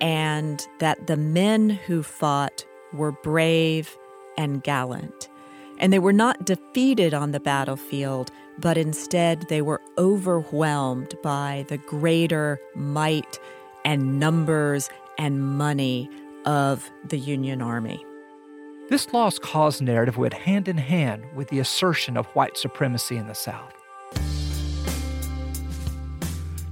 [0.00, 3.96] and that the men who fought were brave
[4.36, 5.28] and gallant.
[5.78, 11.78] And they were not defeated on the battlefield, but instead they were overwhelmed by the
[11.78, 13.38] greater might
[13.84, 16.10] and numbers and money
[16.44, 18.04] of the Union Army.
[18.88, 23.26] This lost cause narrative went hand in hand with the assertion of white supremacy in
[23.26, 23.74] the South.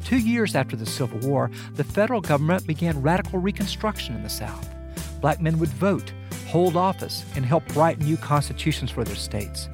[0.02, 4.66] Two years after the Civil War, the federal government began radical reconstruction in the South.
[5.20, 6.10] Black men would vote,
[6.48, 9.68] hold office, and help write new constitutions for their states.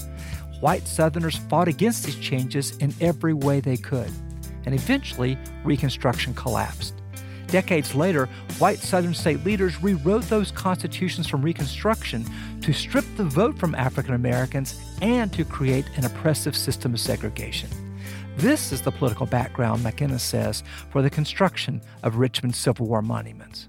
[0.59, 4.11] White Southerners fought against these changes in every way they could,
[4.65, 7.02] and eventually, Reconstruction collapsed.
[7.53, 12.25] Decades later, white Southern state leaders rewrote those constitutions from Reconstruction
[12.63, 17.69] to strip the vote from African Americans and to create an oppressive system of segregation.
[18.39, 23.69] This is the political background, McInnis says, for the construction of Richmond Civil War monuments.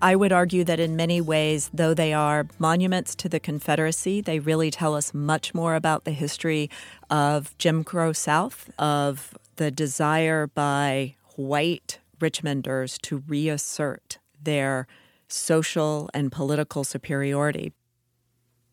[0.00, 4.38] I would argue that in many ways, though they are monuments to the Confederacy, they
[4.38, 6.70] really tell us much more about the history
[7.10, 14.86] of Jim Crow South, of the desire by white Richmonders to reassert their
[15.28, 17.72] social and political superiority.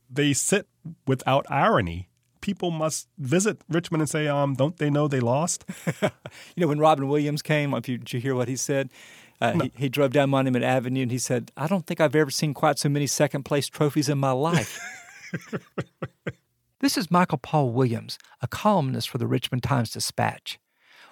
[0.10, 0.68] They sit
[1.08, 2.10] without irony.
[2.42, 5.66] People must visit Richmond and say, um, don't they know they lost?
[6.02, 6.10] you
[6.58, 8.90] know, when Robin Williams came, if you, did you hear what he said?
[9.42, 9.66] Uh, no.
[9.66, 12.54] he, he, drove down Monument Avenue and he said, I don't think I've ever seen
[12.54, 14.80] quite so many second place trophies in my life.
[16.80, 20.60] this is Michael Paul Williams, a columnist for the Richmond Times Dispatch.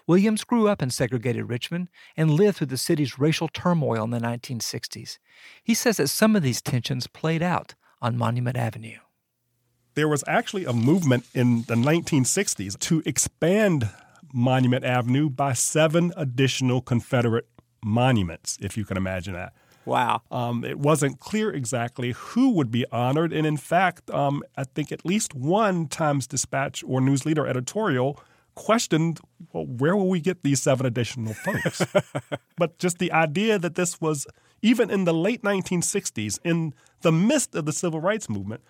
[0.08, 4.20] Williams grew up in segregated Richmond and lived through the city's racial turmoil in the
[4.20, 5.20] 1960s.
[5.62, 9.00] He says that some of these tensions played out on Monument Avenue.
[9.96, 13.89] There was actually a movement in the 1960s to expand
[14.34, 17.48] Monument Avenue by seven additional Confederate
[17.84, 19.54] monuments, if you can imagine that.
[19.86, 20.22] Wow.
[20.32, 23.34] Um, it wasn't clear exactly who would be honored.
[23.34, 28.20] And in fact, um, I think at least one Times Dispatch or News Leader editorial
[28.58, 29.20] questioned
[29.54, 31.86] well, where will we get these seven additional folks?
[32.58, 34.28] but just the idea that this was,
[34.62, 38.62] even in the late 1960s, in the midst of the civil rights movement,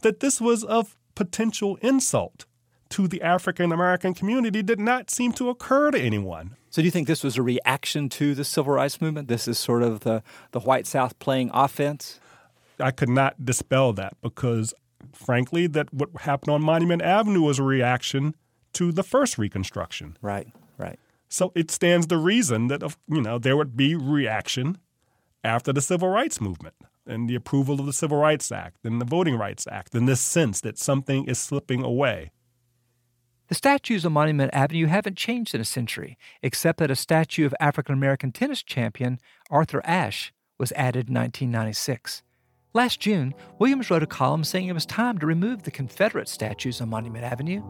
[0.00, 2.44] that this was of potential insult
[2.90, 6.56] to the African American community did not seem to occur to anyone.
[6.70, 9.28] So, do you think this was a reaction to the civil rights movement?
[9.28, 12.18] This is sort of the, the white South playing offense?
[12.80, 14.74] I could not dispel that because,
[15.12, 18.34] frankly, that what happened on Monument Avenue was a reaction
[18.74, 20.16] to the first Reconstruction.
[20.22, 20.98] Right, right.
[21.28, 24.78] So it stands to reason that you know there would be reaction
[25.44, 26.74] after the Civil Rights Movement
[27.06, 30.20] and the approval of the Civil Rights Act and the Voting Rights Act, in this
[30.20, 32.32] sense that something is slipping away.
[33.48, 37.54] The statues on Monument Avenue haven't changed in a century, except that a statue of
[37.58, 39.18] African American tennis champion
[39.50, 42.22] Arthur Ashe was added in 1996.
[42.74, 46.82] Last June, Williams wrote a column saying it was time to remove the Confederate statues
[46.82, 47.62] on Monument Avenue.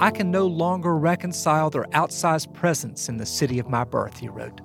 [0.00, 4.28] I can no longer reconcile their outsized presence in the city of my birth, he
[4.28, 4.60] wrote.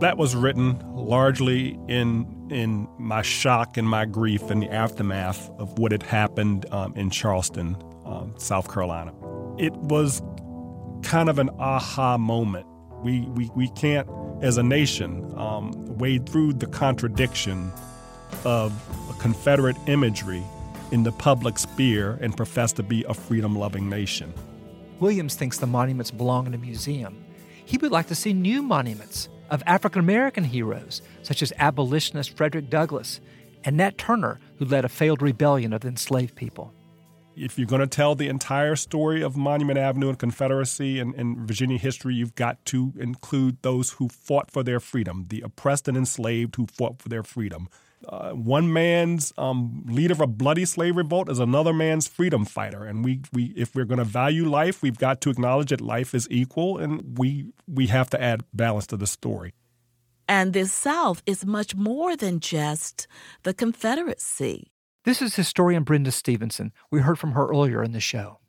[0.00, 5.78] That was written largely in in my shock and my grief and the aftermath of
[5.78, 9.12] what had happened um, in Charleston, um, South Carolina.
[9.58, 10.20] It was
[11.04, 12.66] kind of an aha moment.
[13.04, 14.08] We we, we can't,
[14.42, 17.70] as a nation, um, wade through the contradiction
[18.44, 18.72] of
[19.20, 20.42] Confederate imagery
[20.92, 24.32] in the public sphere and profess to be a freedom loving nation.
[24.98, 27.22] Williams thinks the monuments belong in a museum.
[27.66, 32.70] He would like to see new monuments of African American heroes, such as abolitionist Frederick
[32.70, 33.20] Douglass
[33.62, 36.72] and Nat Turner, who led a failed rebellion of the enslaved people.
[37.36, 41.46] If you're going to tell the entire story of Monument Avenue and Confederacy and, and
[41.46, 45.96] Virginia history, you've got to include those who fought for their freedom, the oppressed and
[45.96, 47.68] enslaved who fought for their freedom.
[48.08, 52.84] Uh, one man's um, leader of a bloody slave revolt is another man's freedom fighter,
[52.84, 56.14] and we, we if we're going to value life, we've got to acknowledge that life
[56.14, 59.52] is equal, and we we have to add balance to the story.
[60.26, 63.06] And the South is much more than just
[63.42, 64.70] the Confederacy.
[65.04, 66.72] This is historian Brenda Stevenson.
[66.90, 68.39] We heard from her earlier in the show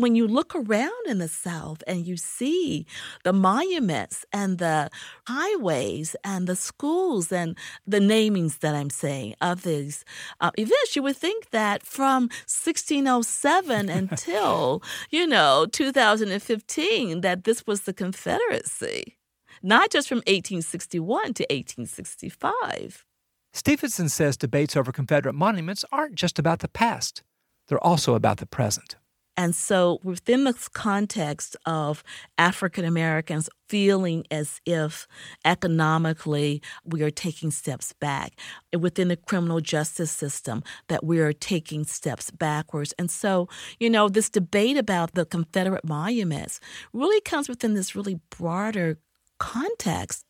[0.00, 2.86] when you look around in the South and you see
[3.24, 4.90] the monuments and the
[5.26, 7.56] highways and the schools and
[7.86, 10.04] the namings that I'm saying of these
[10.40, 17.82] uh, events, you would think that from 1607 until, you know, 2015, that this was
[17.82, 19.16] the Confederacy,
[19.62, 23.04] not just from 1861 to 1865.
[23.52, 27.22] Stevenson says debates over Confederate monuments aren't just about the past,
[27.66, 28.96] they're also about the present.
[29.38, 32.02] And so, within this context of
[32.38, 35.06] African Americans feeling as if
[35.44, 38.32] economically we are taking steps back,
[38.72, 42.92] eh, within the criminal justice system, that we are taking steps backwards.
[42.98, 46.58] And so, you know, this debate about the Confederate monuments
[46.92, 48.98] really comes within this really broader
[49.38, 50.24] context.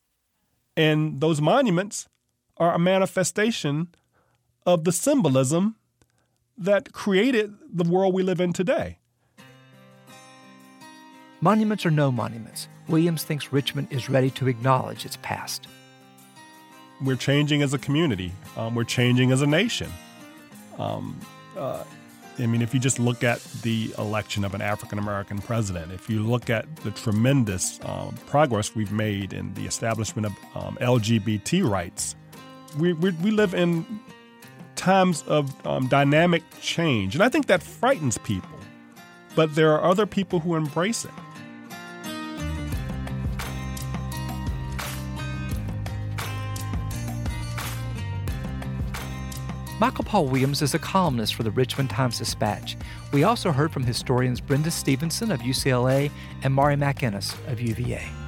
[0.76, 2.10] And those monuments
[2.58, 3.88] are a manifestation
[4.66, 5.76] of the symbolism
[6.58, 8.98] that created the world we live in today.
[11.40, 15.68] Monuments or no monuments, Williams thinks Richmond is ready to acknowledge its past.
[17.00, 18.32] We're changing as a community.
[18.56, 19.90] Um, we're changing as a nation.
[20.78, 21.20] Um,
[21.56, 21.84] uh,
[22.38, 26.08] I mean, if you just look at the election of an African American president, if
[26.08, 31.68] you look at the tremendous um, progress we've made in the establishment of um, LGBT
[31.68, 32.14] rights,
[32.78, 33.84] we, we, we, live in
[34.78, 37.14] times of um, dynamic change.
[37.14, 38.48] And I think that frightens people.
[39.34, 41.10] But there are other people who embrace it.
[49.80, 52.76] Michael Paul Williams is a columnist for the Richmond Times Dispatch.
[53.12, 56.10] We also heard from historians Brenda Stevenson of UCLA
[56.42, 58.27] and Maurie McInnis of UVA.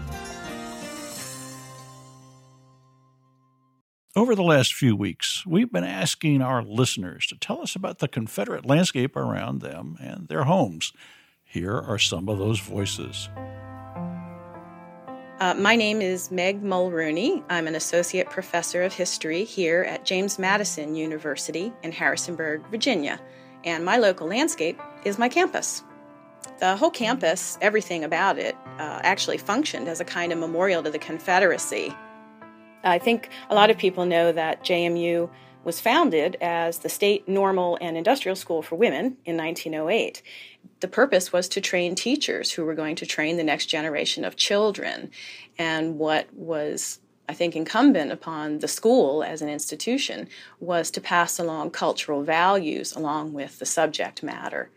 [4.17, 8.09] Over the last few weeks, we've been asking our listeners to tell us about the
[8.09, 10.93] Confederate landscape around them and their homes.
[11.45, 13.29] Here are some of those voices.
[15.39, 17.45] Uh, my name is Meg Mulrooney.
[17.49, 23.21] I'm an associate professor of history here at James Madison University in Harrisonburg, Virginia,
[23.63, 25.85] and my local landscape is my campus.
[26.59, 30.91] The whole campus, everything about it, uh, actually functioned as a kind of memorial to
[30.91, 31.95] the Confederacy.
[32.83, 35.31] I think a lot of people know that JMU
[35.65, 40.23] was founded as the State Normal and Industrial School for Women in 1908.
[40.81, 44.37] The purpose was to train teachers who were going to train the next generation of
[44.37, 45.11] children.
[45.59, 50.29] And what was I think incumbent upon the school as an institution
[50.59, 54.69] was to pass along cultural values along with the subject matter.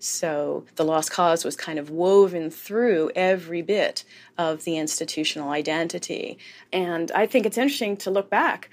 [0.00, 4.04] So the lost cause was kind of woven through every bit
[4.38, 6.38] of the institutional identity.
[6.72, 8.70] And I think it's interesting to look back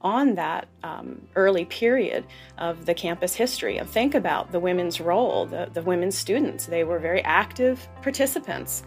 [0.00, 2.24] on that um, early period
[2.56, 6.66] of the campus history and think about the women's role, the, the women's students.
[6.66, 8.82] They were very active participants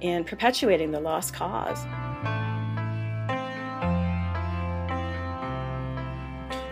[0.00, 1.84] in perpetuating the lost cause.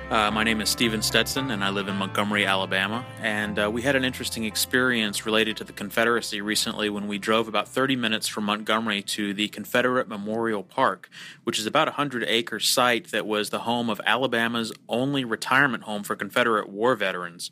[0.08, 3.04] Uh, my name is Steven Stetson, and I live in Montgomery, Alabama.
[3.22, 7.48] And uh, we had an interesting experience related to the Confederacy recently when we drove
[7.48, 11.10] about 30 minutes from Montgomery to the Confederate Memorial Park,
[11.42, 15.82] which is about a 100 acre site that was the home of Alabama's only retirement
[15.82, 17.50] home for Confederate war veterans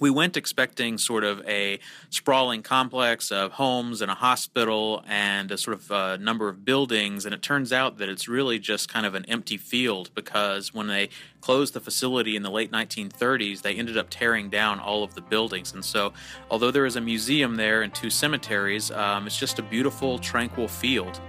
[0.00, 1.78] we went expecting sort of a
[2.10, 6.64] sprawling complex of homes and a hospital and a sort of a uh, number of
[6.64, 10.72] buildings and it turns out that it's really just kind of an empty field because
[10.72, 11.08] when they
[11.40, 15.20] closed the facility in the late 1930s they ended up tearing down all of the
[15.20, 15.72] buildings.
[15.72, 16.12] And so
[16.50, 20.68] although there is a museum there and two cemeteries um, it's just a beautiful tranquil
[20.68, 21.20] field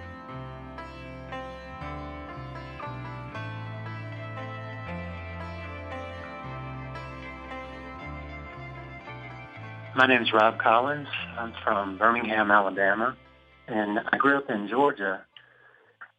[9.99, 11.09] My name is Rob Collins.
[11.37, 13.17] I'm from Birmingham, Alabama,
[13.67, 15.25] and I grew up in Georgia.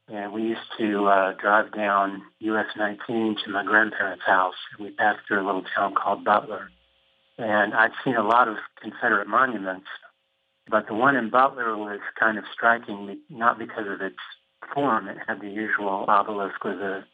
[0.07, 4.57] And we used to uh, drive down US 19 to my grandparents' house.
[4.76, 6.70] And we passed through a little town called Butler.
[7.39, 9.87] And I'd seen a lot of Confederate monuments,
[10.68, 14.20] but the one in Butler was kind of striking, not because of its
[14.74, 15.09] form.
[15.09, 17.05] It had the usual obelisk with a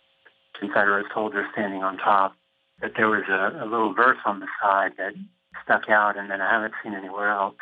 [0.59, 2.35] Confederate soldier standing on top,
[2.81, 5.15] but there was a, a little verse on the side that
[5.65, 7.57] stuck out and that I haven't seen anywhere else.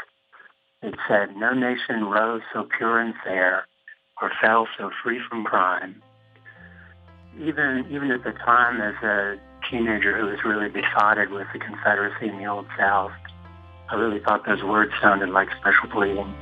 [0.82, 3.66] It said, no nation rose so pure and fair
[4.20, 6.02] or fell so free from crime.
[7.40, 9.36] Even, even at the time as a
[9.70, 13.12] teenager who was really besotted with the Confederacy in the Old South,
[13.88, 16.34] I really thought those words sounded like special pleading.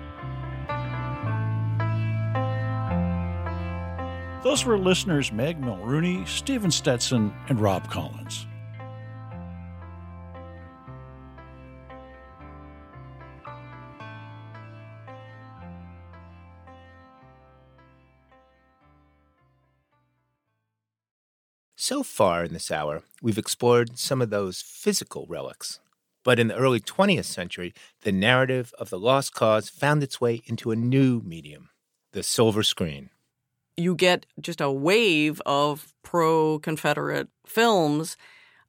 [4.43, 8.47] Those were listeners Meg Mulrooney, Steven Stetson, and Rob Collins.
[21.93, 25.79] So far in this hour, we've explored some of those physical relics.
[26.25, 30.41] But in the early 20th century, the narrative of the lost cause found its way
[30.47, 31.69] into a new medium
[32.13, 33.11] the silver screen.
[33.77, 38.17] You get just a wave of pro Confederate films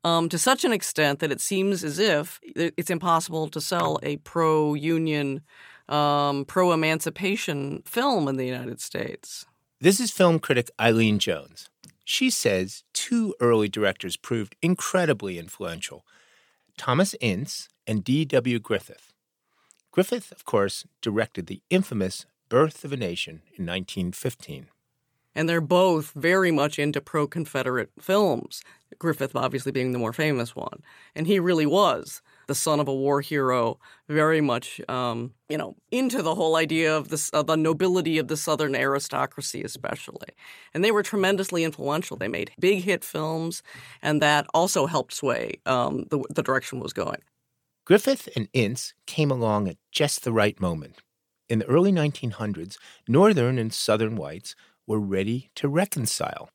[0.04, 4.18] um, to such an extent that it seems as if it's impossible to sell a
[4.18, 5.44] pro union,
[5.88, 9.46] um, pro emancipation film in the United States.
[9.80, 11.70] This is film critic Eileen Jones.
[12.04, 16.06] She says two early directors proved incredibly influential
[16.78, 18.60] Thomas Ince and D.W.
[18.60, 19.14] Griffith.
[19.92, 24.68] Griffith, of course, directed the infamous Birth of a Nation in 1915.
[25.36, 28.64] And they're both very much into pro Confederate films,
[29.00, 30.84] Griffith obviously being the more famous one.
[31.16, 35.76] And he really was the son of a war hero, very much, um, you know,
[35.92, 40.28] into the whole idea of this, uh, the nobility of the Southern aristocracy, especially.
[40.74, 42.18] And they were tremendously influential.
[42.18, 43.64] They made big hit films,
[44.02, 47.22] and that also helped sway um, the, the direction was going.
[47.86, 51.02] Griffith and Ince came along at just the right moment.
[51.50, 52.78] In the early 1900s,
[53.08, 54.56] Northern and Southern whites
[54.88, 56.50] were ready to reconcile.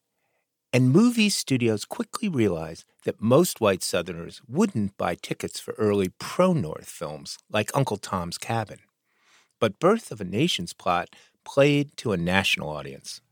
[0.71, 6.53] And movie studios quickly realized that most white Southerners wouldn't buy tickets for early pro
[6.53, 8.81] North films like Uncle Tom's Cabin.
[9.61, 11.09] But Birth of a Nation's plot
[11.43, 13.23] played to a national audience.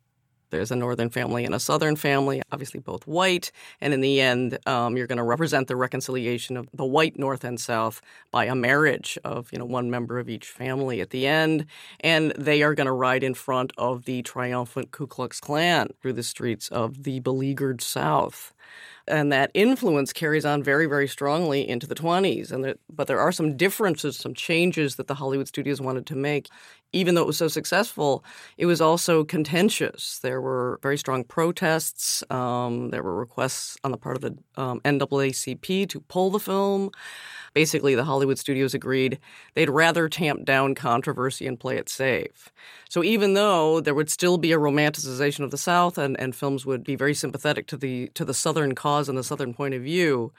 [0.51, 3.51] There's a northern family and a southern family, obviously both white.
[3.81, 7.45] And in the end, um, you're going to represent the reconciliation of the white North
[7.45, 11.27] and South by a marriage of you know one member of each family at the
[11.27, 11.67] end.
[12.01, 16.15] And they are going to ride in front of the triumphant Ku Klux Klan through
[16.15, 18.53] the streets of the beleaguered South
[19.09, 22.51] and that influence carries on very, very strongly into the 20s.
[22.51, 26.17] And there, but there are some differences, some changes that the Hollywood studios wanted to
[26.17, 26.49] make.
[26.93, 28.25] Even though it was so successful,
[28.57, 30.19] it was also contentious.
[30.21, 32.25] There were very strong protests.
[32.31, 36.91] Um, there were requests on the part of the um, NAACP to pull the film
[37.57, 39.19] basically the Hollywood studios agreed
[39.55, 42.53] they'd rather tamp down controversy and play it safe.
[42.91, 46.67] So even though there would still be a romanticization of the South and, and films
[46.67, 49.81] would be very sympathetic to the to the Southern cause and the Southern point of
[49.81, 50.35] view,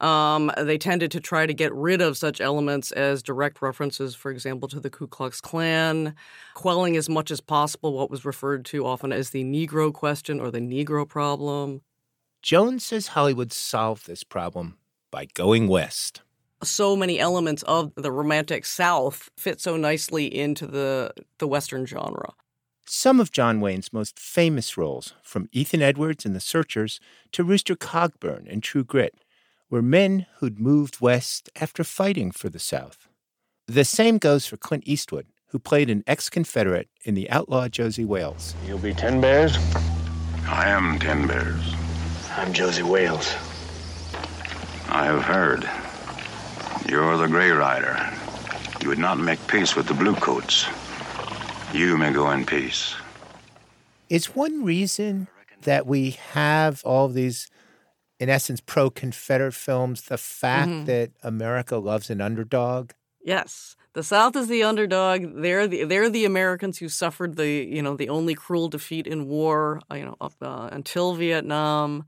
[0.00, 4.30] um, they tended to try to get rid of such elements as direct references, for
[4.30, 6.14] example, to the Ku Klux Klan,
[6.54, 10.50] quelling as much as possible what was referred to often as the Negro question or
[10.50, 11.82] the Negro problem.
[12.42, 14.78] Jones says Hollywood solved this problem
[15.10, 16.22] by going west
[16.62, 22.32] so many elements of the romantic South fit so nicely into the the Western genre.
[22.86, 27.00] Some of John Wayne's most famous roles, from Ethan Edwards in The Searchers
[27.32, 29.14] to Rooster Cogburn in True Grit,
[29.70, 33.08] were men who'd moved west after fighting for the South.
[33.66, 38.04] The same goes for Clint Eastwood, who played an ex Confederate in The Outlaw Josey
[38.04, 38.54] Wales.
[38.66, 39.56] You'll be Ten Bears?
[40.46, 41.74] I am Ten Bears.
[42.36, 43.34] I'm Josey Wales.
[44.88, 45.68] I have heard.
[46.88, 47.98] You're the Gray Rider.
[48.80, 50.66] You would not make peace with the Bluecoats.
[51.74, 52.94] You may go in peace.
[54.08, 55.28] It's one reason
[55.62, 57.48] that we have all these,
[58.18, 60.84] in essence, pro Confederate films the fact mm-hmm.
[60.86, 62.92] that America loves an underdog?
[63.22, 63.76] Yes.
[63.94, 65.22] The South is the underdog.
[65.42, 69.26] They're the they're the Americans who suffered the you know the only cruel defeat in
[69.26, 72.04] war you know up uh, until Vietnam.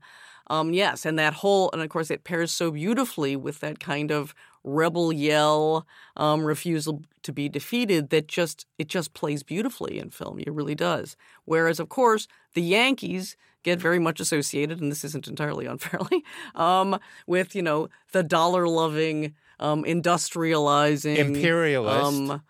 [0.47, 4.11] Um, yes, and that whole and of course it pairs so beautifully with that kind
[4.11, 4.33] of
[4.63, 5.87] rebel yell,
[6.17, 10.39] um, refusal to be defeated that just it just plays beautifully in film.
[10.39, 11.15] It really does.
[11.45, 16.23] Whereas, of course, the Yankees get very much associated, and this isn't entirely unfairly,
[16.55, 22.05] um, with you know the dollar loving, um, industrializing imperialist.
[22.05, 22.41] Um,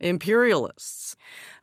[0.00, 1.16] imperialists.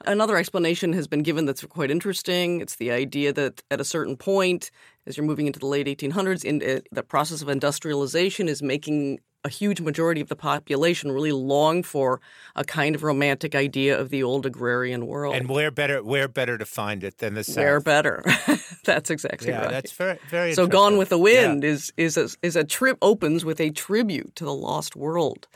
[0.05, 2.61] Another explanation has been given that's quite interesting.
[2.61, 4.71] It's the idea that at a certain point,
[5.07, 9.19] as you're moving into the late 1800s, in, uh, the process of industrialization is making
[9.45, 12.19] a huge majority of the population really long for
[12.55, 15.35] a kind of romantic idea of the old agrarian world.
[15.35, 17.57] And where better where better to find it than the South?
[17.57, 18.23] Where better?
[18.83, 19.71] that's exactly yeah, right.
[19.71, 20.53] That's very very.
[20.53, 21.69] So, Gone with the Wind yeah.
[21.69, 25.47] is is a, is a trip opens with a tribute to the lost world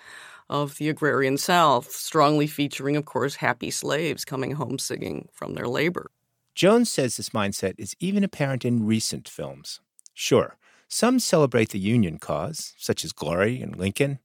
[0.49, 5.67] of the agrarian South, strongly featuring, of course, happy slaves coming home singing from their
[5.67, 6.11] labor.
[6.55, 9.79] Jones says this mindset is even apparent in recent films.
[10.13, 10.57] Sure,
[10.91, 14.17] some celebrate the Union cause, such as Glory and Lincoln,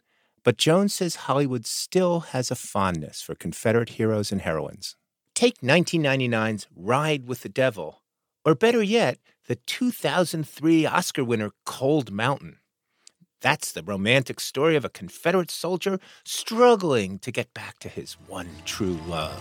[0.42, 4.96] but Jones says Hollywood still has a fondness for Confederate heroes and heroines.
[5.34, 8.02] Take 1999's Ride with the Devil,
[8.46, 12.56] or better yet, the 2003 Oscar winner Cold Mountain.
[13.42, 18.48] That's the romantic story of a Confederate soldier struggling to get back to his one
[18.64, 19.38] true love.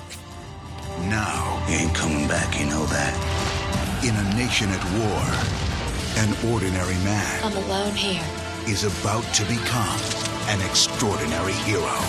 [1.08, 3.16] Now he ain't coming back, you know that.
[4.04, 5.73] In a nation at war,
[6.18, 7.44] an ordinary man.
[7.44, 8.24] I'm alone here.
[8.68, 10.00] Is about to become
[10.48, 12.00] an extraordinary hero.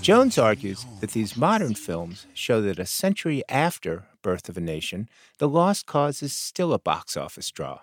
[0.00, 5.08] Jones argues that these modern films show that a century after Birth of a Nation,
[5.38, 7.80] The Lost Cause is still a box office draw.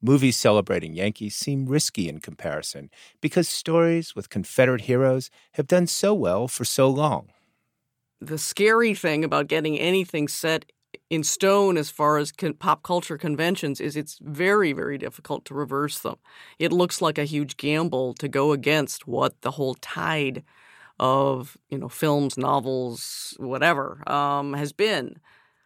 [0.00, 2.90] Movies celebrating Yankees seem risky in comparison
[3.20, 7.30] because stories with Confederate heroes have done so well for so long.
[8.20, 10.70] The scary thing about getting anything set
[11.10, 15.54] in stone as far as con- pop culture conventions is it's very very difficult to
[15.54, 16.16] reverse them
[16.58, 20.42] it looks like a huge gamble to go against what the whole tide
[20.98, 25.16] of you know films, novels, whatever um, has been.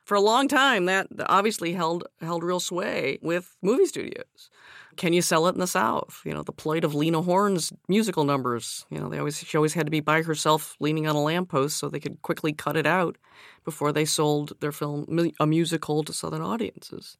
[0.05, 4.51] For a long time, that obviously held held real sway with movie studios.
[4.97, 6.20] Can you sell it in the South?
[6.24, 8.84] You know, the plight of Lena Horne's musical numbers.
[8.91, 11.78] You know, they always she always had to be by herself, leaning on a lamppost,
[11.78, 13.16] so they could quickly cut it out
[13.64, 17.16] before they sold their film a musical to Southern audiences.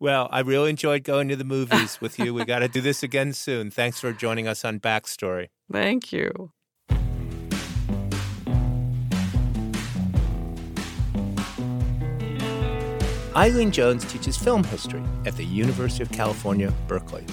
[0.00, 2.32] Well, I really enjoyed going to the movies with you.
[2.32, 3.70] We got to do this again soon.
[3.70, 5.48] Thanks for joining us on Backstory.
[5.72, 6.52] Thank you.
[13.36, 17.24] Eileen Jones teaches film history at the University of California, Berkeley.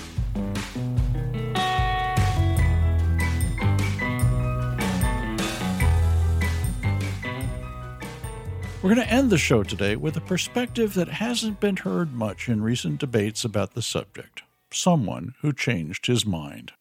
[8.82, 12.48] We're going to end the show today with a perspective that hasn't been heard much
[12.48, 16.74] in recent debates about the subject someone who changed his mind.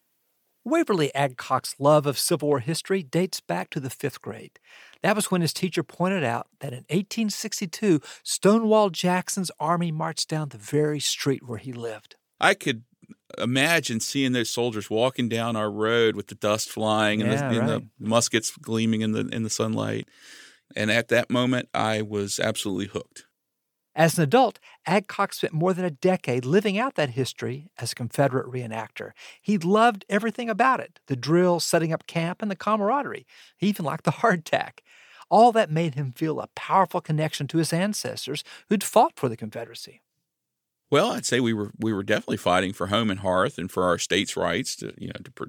[0.64, 4.58] Waverly Adcock's love of Civil War history dates back to the fifth grade.
[5.04, 10.48] That was when his teacher pointed out that in 1862, Stonewall Jackson's army marched down
[10.48, 12.16] the very street where he lived.
[12.40, 12.84] I could
[13.36, 17.60] imagine seeing those soldiers walking down our road with the dust flying and, Yeah, the,
[17.60, 17.82] and right.
[18.00, 20.08] the muskets gleaming in the in the sunlight.
[20.74, 23.26] And at that moment, I was absolutely hooked.
[23.96, 27.94] As an adult, Adcock spent more than a decade living out that history as a
[27.94, 29.12] Confederate reenactor.
[29.40, 33.26] He loved everything about it the drill, setting up camp, and the camaraderie.
[33.56, 34.80] He even liked the hardtack.
[35.30, 39.36] All that made him feel a powerful connection to his ancestors who'd fought for the
[39.36, 40.02] Confederacy.
[40.90, 43.84] Well, I'd say we were we were definitely fighting for home and hearth and for
[43.84, 45.44] our states' rights to you know to pr-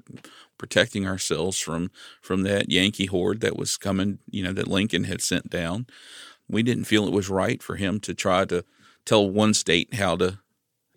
[0.58, 1.90] protecting ourselves from
[2.20, 4.18] from that Yankee horde that was coming.
[4.30, 5.86] You know that Lincoln had sent down.
[6.48, 8.64] We didn't feel it was right for him to try to
[9.04, 10.38] tell one state how to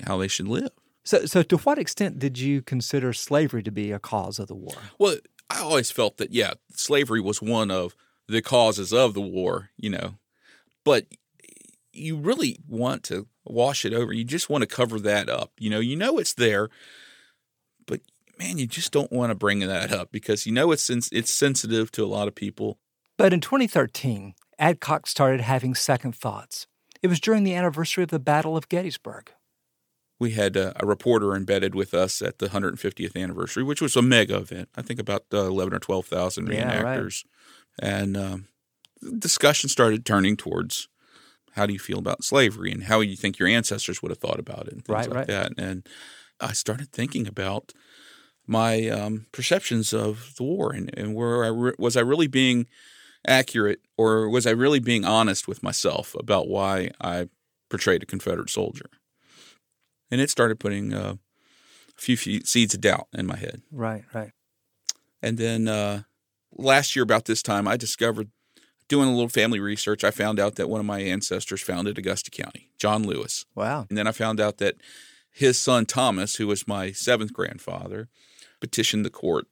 [0.06, 0.72] how they should live.
[1.04, 4.56] So, so to what extent did you consider slavery to be a cause of the
[4.56, 4.76] war?
[4.98, 5.18] Well,
[5.50, 7.96] I always felt that yeah, slavery was one of
[8.28, 10.16] the causes of the war, you know.
[10.86, 11.08] But
[11.92, 14.14] you really want to wash it over.
[14.14, 15.52] You just want to cover that up.
[15.58, 16.70] You know, you know it's there,
[17.88, 18.02] but
[18.38, 21.92] man, you just don't want to bring that up because you know it's it's sensitive
[21.94, 22.78] to a lot of people.
[23.18, 26.68] But in 2013, Adcock started having second thoughts.
[27.02, 29.32] It was during the anniversary of the Battle of Gettysburg.
[30.20, 34.02] We had a, a reporter embedded with us at the 150th anniversary, which was a
[34.02, 34.68] mega event.
[34.76, 37.00] I think about uh, 11 or 12,000 Yeah, right.
[37.00, 37.24] reenactors.
[37.82, 38.48] And um,
[39.02, 40.90] the discussion started turning towards
[41.54, 44.40] how do you feel about slavery and how you think your ancestors would have thought
[44.40, 45.28] about it and things Right, like right.
[45.28, 45.54] that.
[45.58, 45.88] And
[46.42, 47.72] I started thinking about
[48.46, 52.68] my um, perceptions of the war and, and where I re- was I really being
[53.28, 57.28] accurate or was I really being honest with myself about why I
[57.70, 58.90] portrayed a Confederate soldier?
[60.12, 61.16] And it started putting uh,
[61.98, 63.62] a few, few seeds of doubt in my head.
[63.72, 64.32] Right, right.
[65.22, 66.04] And then uh,
[66.52, 68.30] last year, about this time, I discovered
[68.88, 70.04] doing a little family research.
[70.04, 73.46] I found out that one of my ancestors founded Augusta County, John Lewis.
[73.56, 73.86] Wow.
[73.90, 74.76] And then I found out that
[75.32, 78.10] his son Thomas, who was my seventh grandfather,
[78.60, 79.46] petitioned the court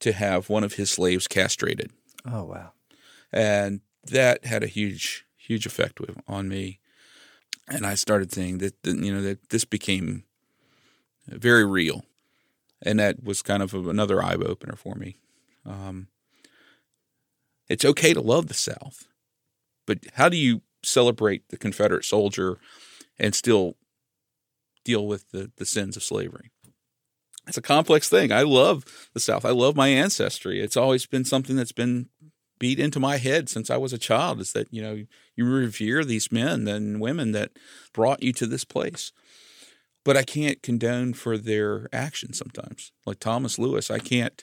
[0.00, 1.90] to have one of his slaves castrated.
[2.26, 2.72] Oh, wow.
[3.32, 6.80] And that had a huge, huge effect with, on me.
[7.68, 10.24] And I started that, that, you know, that this became
[11.26, 12.04] very real.
[12.82, 15.16] And that was kind of another eye opener for me.
[15.64, 16.08] Um,
[17.68, 19.06] it's okay to love the South,
[19.86, 22.58] but how do you celebrate the Confederate soldier
[23.18, 23.76] and still
[24.84, 26.50] deal with the, the sins of slavery?
[27.46, 28.32] It's a complex thing.
[28.32, 29.44] I love the South.
[29.44, 30.60] I love my ancestry.
[30.60, 32.08] It's always been something that's been
[32.64, 34.96] beat into my head since I was a child is that, you know,
[35.36, 37.50] you revere these men and women that
[37.92, 39.12] brought you to this place.
[40.02, 42.90] But I can't condone for their actions sometimes.
[43.04, 44.42] Like Thomas Lewis, I can't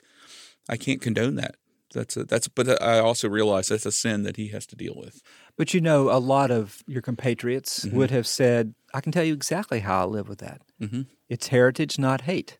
[0.68, 1.54] I can't condone that.
[1.94, 4.94] That's a, that's but I also realize that's a sin that he has to deal
[5.04, 5.16] with.
[5.58, 7.92] But you know, a lot of your compatriots Mhm.
[7.96, 10.60] would have said, I can tell you exactly how I live with that.
[10.80, 11.06] Mhm.
[11.28, 12.58] It's heritage, not hate.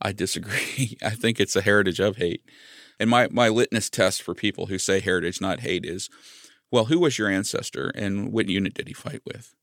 [0.00, 0.96] I disagree.
[1.10, 2.42] I think it's a heritage of hate.
[3.04, 6.08] And my, my litmus test for people who say heritage, not hate, is
[6.70, 9.54] well, who was your ancestor and what unit did he fight with?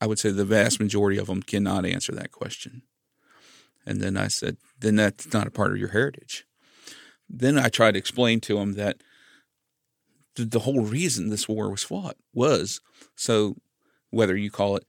[0.00, 2.80] I would say the vast majority of them cannot answer that question.
[3.84, 6.46] And then I said, then that's not a part of your heritage.
[7.28, 9.02] Then I tried to explain to them that
[10.36, 12.80] the, the whole reason this war was fought was
[13.16, 13.56] so
[14.08, 14.86] whether you call it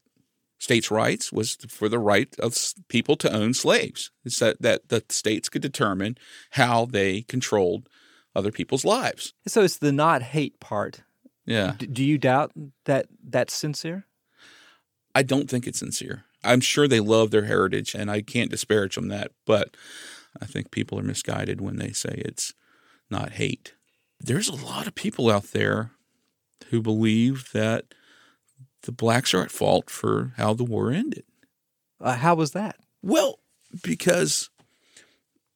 [0.61, 2.55] states' rights was for the right of
[2.87, 4.11] people to own slaves.
[4.23, 6.17] It's that, that the states could determine
[6.51, 7.89] how they controlled
[8.35, 9.33] other people's lives.
[9.47, 11.01] So it's the not hate part.
[11.45, 11.73] Yeah.
[11.79, 12.51] D- do you doubt
[12.85, 14.05] that that's sincere?
[15.15, 16.25] I don't think it's sincere.
[16.43, 19.75] I'm sure they love their heritage, and I can't disparage them that, but
[20.39, 22.53] I think people are misguided when they say it's
[23.09, 23.73] not hate.
[24.19, 25.91] There's a lot of people out there
[26.69, 27.93] who believe that
[28.83, 31.23] the blacks are at fault for how the war ended.
[31.99, 32.77] Uh, how was that?
[33.01, 33.39] Well,
[33.83, 34.49] because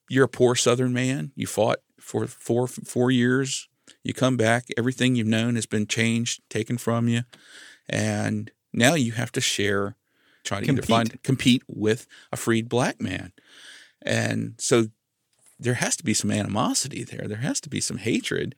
[0.09, 1.32] you're a poor Southern man.
[1.36, 3.67] You fought for four four years.
[4.03, 4.65] You come back.
[4.78, 7.21] Everything you've known has been changed, taken from you,
[7.89, 9.95] and now you have to share,
[10.43, 10.86] try to Compete.
[10.86, 13.32] find compete with a freed black man,
[14.01, 14.88] and so
[15.59, 17.28] there has to be some animosity there.
[17.28, 18.55] There has to be some hatred.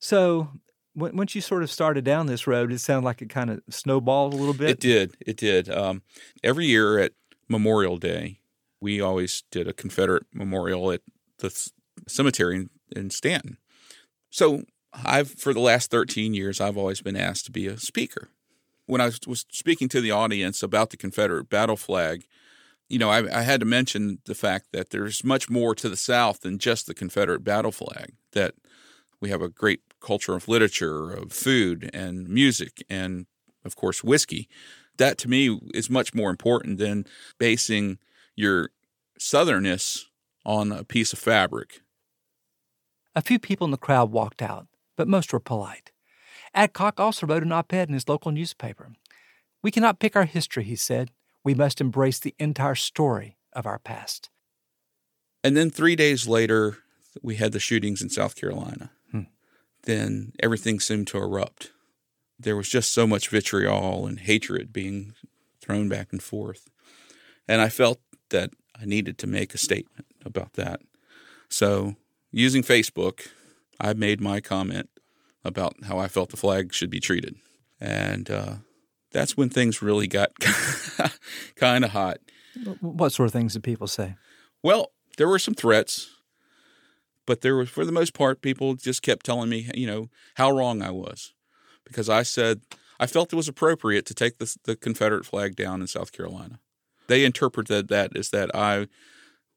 [0.00, 0.48] So
[0.94, 4.32] once you sort of started down this road, it sounded like it kind of snowballed
[4.32, 4.70] a little bit.
[4.70, 5.16] It did.
[5.20, 5.68] It did.
[5.68, 6.02] Um,
[6.42, 7.12] every year at
[7.48, 8.40] Memorial Day,
[8.80, 11.00] we always did a Confederate memorial at
[11.38, 11.70] the
[12.06, 13.58] cemetery in, in Staunton.
[14.30, 18.28] So I've, for the last 13 years, I've always been asked to be a speaker.
[18.86, 22.26] When I was, was speaking to the audience about the Confederate battle flag,
[22.88, 25.96] you know, I, I had to mention the fact that there's much more to the
[25.96, 28.12] South than just the Confederate battle flag.
[28.32, 28.54] That
[29.20, 33.26] we have a great culture of literature, of food and music, and
[33.64, 34.48] of course, whiskey.
[34.98, 37.06] That to me is much more important than
[37.38, 37.98] basing
[38.36, 38.70] your
[39.18, 40.04] southernness
[40.44, 41.80] on a piece of fabric.
[43.16, 45.90] A few people in the crowd walked out, but most were polite.
[46.54, 48.92] Adcock also wrote an op ed in his local newspaper.
[49.62, 51.10] We cannot pick our history, he said.
[51.42, 54.30] We must embrace the entire story of our past.
[55.42, 56.78] And then three days later,
[57.22, 58.90] we had the shootings in South Carolina.
[59.84, 61.70] Then everything seemed to erupt.
[62.38, 65.14] There was just so much vitriol and hatred being
[65.60, 66.68] thrown back and forth.
[67.46, 70.80] And I felt that I needed to make a statement about that.
[71.48, 71.94] So,
[72.32, 73.28] using Facebook,
[73.80, 74.88] I made my comment
[75.44, 77.36] about how I felt the flag should be treated.
[77.80, 78.54] And uh,
[79.12, 80.32] that's when things really got
[81.56, 82.18] kind of hot.
[82.80, 84.16] What sort of things did people say?
[84.62, 86.13] Well, there were some threats,
[87.26, 90.50] but there was, for the most part, people just kept telling me, you know, how
[90.50, 91.32] wrong I was,
[91.84, 92.60] because I said
[93.00, 96.60] I felt it was appropriate to take the, the Confederate flag down in South Carolina.
[97.06, 98.88] They interpreted that as that I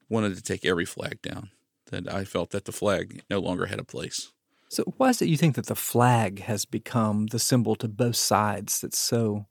[0.10, 1.52] wanted to take every flag down,
[1.92, 4.32] that I felt that the flag no longer had a place.
[4.70, 8.18] So, why is it you think that the flag has become the symbol to both
[8.18, 9.46] sides that's so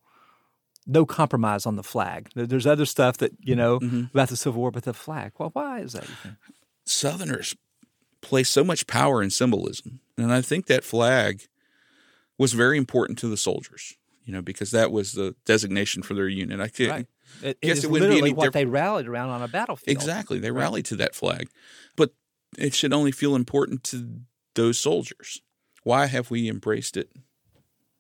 [0.87, 2.29] no compromise on the flag?
[2.35, 3.59] There's other stuff that, you mm-hmm.
[3.59, 4.05] know, mm-hmm.
[4.13, 6.07] about the Civil War, but the flag, well, why is that?
[6.85, 7.57] Southerners
[8.21, 10.01] place so much power in symbolism.
[10.19, 11.43] And I think that flag
[12.39, 13.95] was very important to the soldiers,
[14.25, 16.61] you know, because that was the designation for their unit.
[16.61, 17.07] I could, Right.
[17.43, 19.43] It, it guess is it wouldn't be literally any what diff- they rallied around on
[19.43, 19.95] a battlefield.
[19.97, 20.39] Exactly.
[20.39, 20.61] They Right.
[20.63, 21.49] rallied to that flag.
[21.97, 22.15] But
[22.57, 24.21] it should only feel important to
[24.55, 25.43] those soldiers.
[25.83, 27.11] Why have we embraced it?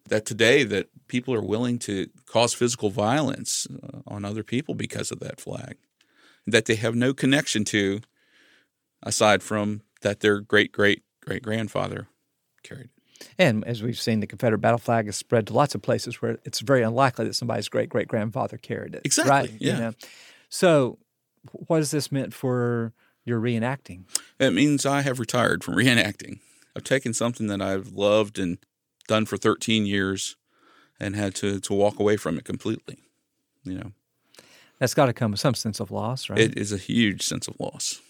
[0.09, 5.11] That today that people are willing to cause physical violence uh, on other people because
[5.11, 5.77] of that flag.
[6.47, 8.01] That they have no connection to
[9.03, 12.07] aside from that their great great great grandfather
[12.63, 12.91] carried.
[13.21, 13.29] It.
[13.39, 16.39] And as we've seen, the Confederate battle flag has spread to lots of places where
[16.45, 19.03] it's very unlikely that somebody's great great grandfather carried it.
[19.05, 19.51] Exactly, Right.
[19.53, 19.79] you yeah.
[19.79, 19.93] know?
[20.49, 20.99] So,
[21.51, 22.93] wh- what has this meant for
[23.25, 24.05] your reenacting?
[24.39, 26.39] It means I have retired from reenacting.
[26.77, 28.59] I've taken something that I've loved and
[29.09, 30.37] done for 13 years
[31.01, 32.99] and had to, to walk away from it completely.
[33.65, 33.93] You know,
[34.79, 36.39] That's got to come with some sense of loss, right?
[36.39, 38.01] it is a huge sense of loss.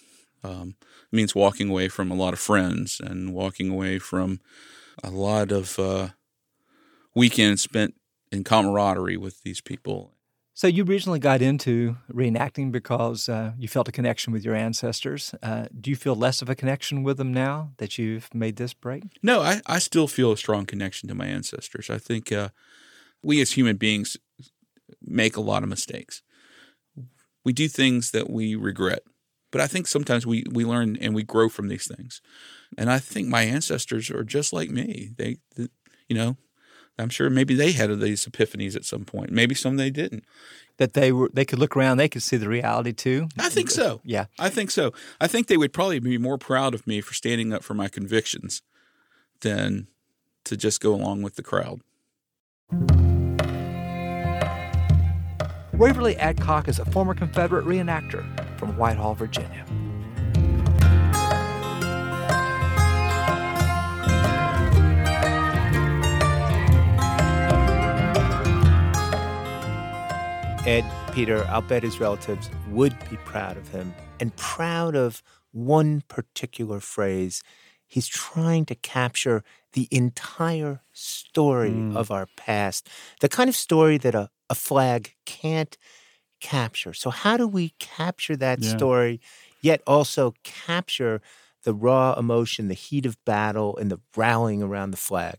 [0.45, 4.41] Um, it means walking away from a lot of friends and walking away from
[5.03, 6.09] a lot of uh,
[7.15, 7.95] weekends spent
[8.31, 10.13] in camaraderie with these people.
[10.55, 15.35] So you originally got into reenacting because uh, you felt a connection with your ancestors.
[15.43, 18.73] Uh, do you feel less of a connection with them now that you've made this
[18.73, 19.03] break?
[19.23, 21.91] No, I, I still feel a strong connection to my ancestors.
[21.91, 22.49] I think uh,
[23.23, 24.17] we as human beings
[25.03, 26.23] make a lot of mistakes.
[27.45, 29.03] We do things that we regret,
[29.57, 32.21] but I think sometimes we, we learn and we grow from these things.
[32.77, 35.13] And I think my ancestors are just like me.
[35.17, 35.71] They, th-
[36.11, 36.37] you know,
[36.99, 39.31] I'm sure maybe they had these epiphanies at some point.
[39.31, 40.25] Maybe some they didn't.
[40.77, 43.29] That they were they could look around, they could see the reality too.
[43.39, 44.03] I think so.
[44.05, 44.27] Yeah.
[44.39, 44.93] I think so.
[45.23, 47.89] I think they would probably be more proud of me for standing up for my
[47.89, 48.61] convictions
[49.41, 49.87] than
[50.45, 51.81] to just go along with the crowd.
[55.79, 58.25] Waverly Adcock is a former Confederate reenactor
[58.59, 59.63] from Whitehall, Virginia.
[70.67, 75.23] Ed, Peter, I'll bet his relatives would be proud of him and proud of
[75.53, 77.43] one particular phrase.
[77.87, 79.45] He's trying to capture
[79.77, 81.97] the entire story hmm.
[81.97, 82.89] of our past,
[83.21, 85.77] the kind of story that a, a flag can't
[86.41, 86.95] capture.
[86.95, 88.71] So, how do we capture that Yeah.
[88.71, 89.21] story,
[89.61, 91.21] yet also capture
[91.65, 95.37] the raw emotion, the heat of battle, and the rallying around the flag.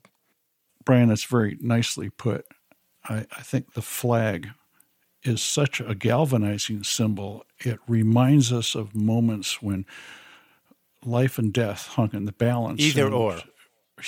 [0.86, 2.46] Brian, that's very nicely put.
[3.06, 4.50] I, I think the flag
[5.24, 7.44] is such a galvanizing symbol.
[7.60, 9.86] It reminds us of moments when
[11.04, 12.82] life and death hung in the balance.
[12.82, 13.42] Either and, or.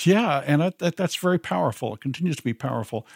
[0.05, 1.95] Yeah, and that, that, that's very powerful.
[1.95, 3.07] It continues to be powerful.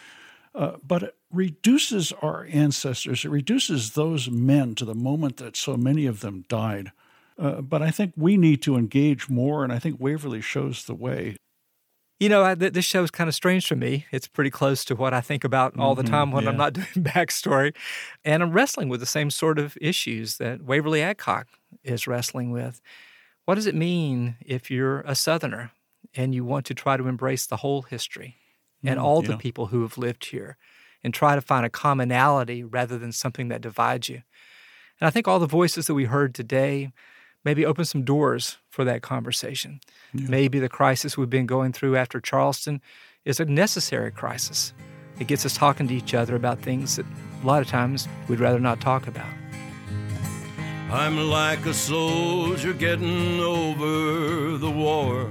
[0.54, 5.76] Uh, but it reduces our ancestors, it reduces those men to the moment that so
[5.76, 6.92] many of them died.
[7.38, 10.94] Uh, but I think we need to engage more, and I think Waverly shows the
[10.94, 11.36] way.
[12.20, 14.06] You know, I, this show is kind of strange for me.
[14.12, 16.72] It's pretty close to what I think about all the Mhm, time when I'm not
[16.74, 17.74] doing backstory.
[18.24, 21.48] And I'm wrestling with the same sort of issues that Waverly Adcock
[21.82, 22.80] is wrestling with.
[23.46, 25.72] What does it mean if you're a Southerner
[26.14, 28.36] and you want to try to embrace the whole history
[28.82, 30.56] and Mm, all the people who have lived here
[31.02, 34.22] and try to find a commonality rather than something that divides you?
[35.00, 36.92] And I think all the voices that we heard today
[37.44, 39.80] maybe open some doors for that conversation.
[40.12, 42.80] Maybe the crisis we've been going through after Charleston
[43.24, 44.72] is a necessary crisis.
[45.18, 47.06] It gets us talking to each other about things that
[47.42, 49.28] a lot of times we'd rather not talk about.
[50.90, 55.30] I'm like a soldier getting over the war.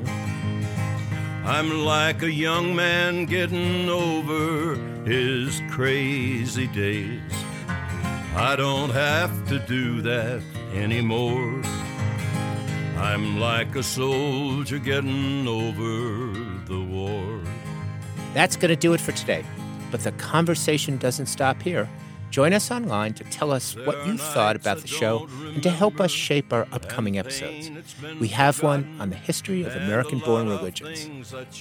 [1.45, 4.75] I'm like a young man getting over
[5.05, 7.21] his crazy days.
[8.33, 10.41] I don't have to do that
[10.73, 11.61] anymore.
[12.97, 16.31] I'm like a soldier getting over
[16.65, 17.41] the war.
[18.33, 19.43] That's going to do it for today.
[19.91, 21.89] But the conversation doesn't stop here.
[22.33, 26.01] Join us online to tell us what you thought about the show and to help
[26.01, 27.69] us shape our upcoming episodes.
[28.19, 31.07] We have one on the history of American born religions.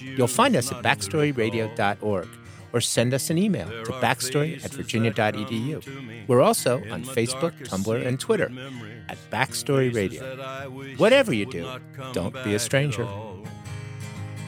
[0.00, 2.28] You'll find us at backstoryradio.org
[2.72, 6.26] or send us an email to backstory at virginia.edu.
[6.26, 8.50] We're also on Facebook, Tumblr, and Twitter
[9.10, 10.22] at Backstory Radio.
[10.96, 11.68] Whatever you do,
[12.14, 13.06] don't be a stranger.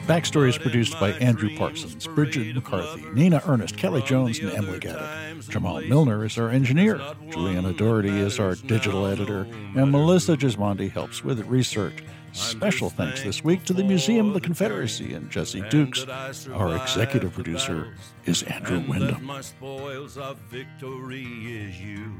[0.05, 5.49] Backstory is produced by Andrew Parsons, Bridget McCarthy, Nina Ernest, Kelly Jones, and Emily Gadek.
[5.49, 7.01] Jamal Milner is our engineer.
[7.31, 9.47] Juliana Doherty is our digital editor.
[9.75, 12.03] And Melissa Gismondi helps with research.
[12.33, 16.05] Special thanks this week to the Museum of the Confederacy and Jesse Dukes.
[16.53, 17.95] Our executive producer
[18.25, 19.23] is Andrew And Wyndham.
[19.23, 22.11] my spoils of victory is you.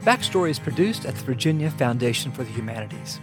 [0.00, 3.20] Backstory is produced at the Virginia Foundation for the Humanities.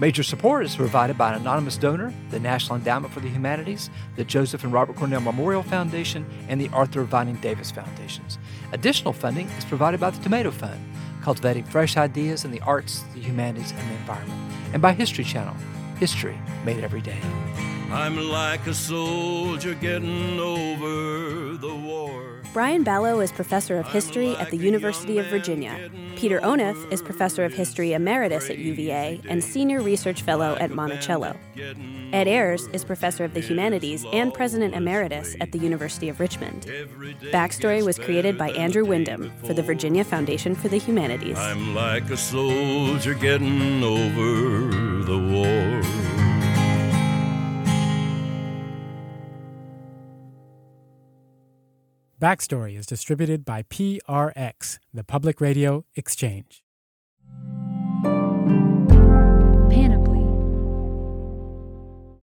[0.00, 4.24] Major support is provided by an anonymous donor, the National Endowment for the Humanities, the
[4.24, 8.38] Joseph and Robert Cornell Memorial Foundation, and the Arthur Vining Davis Foundations.
[8.72, 10.80] Additional funding is provided by the Tomato Fund,
[11.20, 14.40] cultivating fresh ideas in the arts, the humanities, and the environment,
[14.72, 15.54] and by History Channel,
[15.98, 17.20] history made every day.
[17.92, 22.29] I'm like a soldier getting over the war.
[22.52, 25.88] Brian Balogh is professor of history at the University of Virginia.
[26.16, 31.36] Peter Onuf is professor of history emeritus at UVA and senior research fellow at Monticello.
[32.12, 36.66] Ed Ayers is professor of the humanities and president emeritus at the University of Richmond.
[37.30, 41.38] Backstory was created by Andrew Wyndham for the Virginia Foundation for the Humanities.
[41.38, 45.99] I'm like a soldier getting over the war.
[52.20, 56.62] Backstory is distributed by PRX, the Public Radio Exchange.